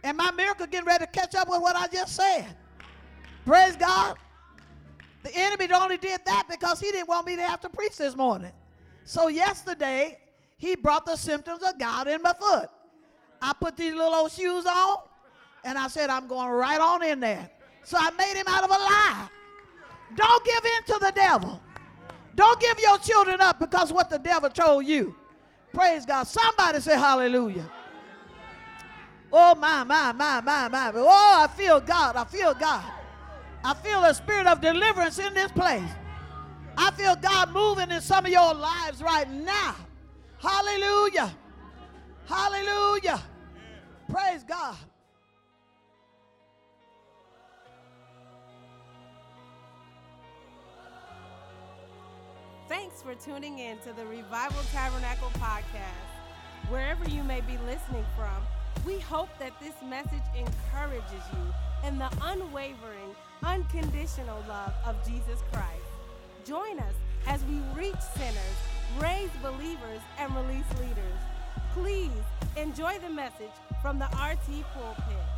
And 0.03 0.17
my 0.17 0.31
miracle 0.31 0.65
getting 0.65 0.87
ready 0.87 1.05
to 1.05 1.11
catch 1.11 1.35
up 1.35 1.49
with 1.49 1.61
what 1.61 1.75
I 1.75 1.87
just 1.87 2.15
said. 2.15 2.55
Praise 3.45 3.75
gout. 3.75 4.17
The 5.23 5.31
enemy 5.35 5.67
only 5.73 5.97
did 5.97 6.21
that 6.25 6.45
because 6.49 6.79
he 6.79 6.91
didn't 6.91 7.09
want 7.09 7.27
me 7.27 7.35
to 7.35 7.41
have 7.41 7.59
to 7.61 7.69
preach 7.69 7.97
this 7.97 8.15
morning. 8.15 8.51
So 9.03 9.27
yesterday, 9.27 10.19
he 10.57 10.75
brought 10.75 11.05
the 11.05 11.15
symptoms 11.15 11.61
of 11.63 11.77
God 11.77 12.07
in 12.07 12.21
my 12.21 12.33
foot. 12.33 12.69
I 13.41 13.53
put 13.59 13.75
these 13.75 13.93
little 13.93 14.13
old 14.13 14.31
shoes 14.31 14.65
on, 14.65 14.97
and 15.63 15.77
I 15.77 15.87
said, 15.87 16.09
I'm 16.09 16.27
going 16.27 16.49
right 16.49 16.79
on 16.79 17.03
in 17.03 17.19
there. 17.19 17.49
So 17.83 17.97
I 17.99 18.11
made 18.11 18.35
him 18.35 18.45
out 18.47 18.63
of 18.63 18.69
a 18.69 18.73
lie. 18.73 19.29
Don't 20.15 20.45
give 20.45 20.65
in 20.65 20.93
to 20.93 20.99
the 21.05 21.11
devil. 21.15 21.61
Don't 22.35 22.59
give 22.59 22.79
your 22.79 22.97
children 22.99 23.41
up 23.41 23.59
because 23.59 23.91
what 23.91 24.09
the 24.09 24.19
devil 24.19 24.49
told 24.49 24.85
you. 24.85 25.15
Praise 25.73 26.05
God. 26.05 26.23
Somebody 26.23 26.79
say 26.79 26.95
hallelujah. 26.95 27.69
Oh, 29.31 29.55
my, 29.55 29.83
my, 29.83 30.11
my, 30.11 30.41
my, 30.41 30.67
my. 30.67 30.91
Oh, 30.95 31.43
I 31.43 31.47
feel 31.55 31.79
God. 31.79 32.15
I 32.15 32.23
feel 32.25 32.53
God. 32.53 32.83
I 33.63 33.73
feel 33.75 34.03
a 34.03 34.13
spirit 34.13 34.47
of 34.47 34.61
deliverance 34.61 35.19
in 35.19 35.33
this 35.33 35.51
place. 35.51 35.89
I 36.77 36.91
feel 36.91 37.15
God 37.15 37.51
moving 37.51 37.91
in 37.91 38.01
some 38.01 38.25
of 38.25 38.31
your 38.31 38.53
lives 38.53 39.01
right 39.01 39.29
now. 39.29 39.75
Hallelujah. 40.39 41.35
Hallelujah. 42.25 43.21
Praise 44.09 44.43
God. 44.43 44.77
Thanks 52.69 53.01
for 53.01 53.15
tuning 53.15 53.59
in 53.59 53.77
to 53.79 53.93
the 53.93 54.05
Revival 54.05 54.61
Tabernacle 54.71 55.31
podcast. 55.39 56.69
Wherever 56.69 57.03
you 57.09 57.23
may 57.23 57.41
be 57.41 57.57
listening 57.65 58.05
from, 58.15 58.43
we 58.85 58.99
hope 58.99 59.29
that 59.39 59.59
this 59.59 59.73
message 59.87 60.23
encourages 60.35 61.23
you 61.33 61.87
in 61.87 61.97
the 61.97 62.09
unwavering, 62.23 63.15
unconditional 63.43 64.43
love 64.47 64.73
of 64.85 64.95
Jesus 65.05 65.41
Christ. 65.51 65.85
Join 66.45 66.79
us 66.79 66.93
as 67.27 67.43
we 67.45 67.59
reach 67.75 67.99
sinners, 68.15 68.57
raise 68.99 69.29
believers, 69.41 70.01
and 70.17 70.33
release 70.35 70.65
leaders. 70.79 71.19
Please 71.73 72.11
enjoy 72.57 72.97
the 72.99 73.09
message 73.09 73.53
from 73.81 73.99
the 73.99 74.05
RT 74.05 74.63
pulpit. 74.73 75.28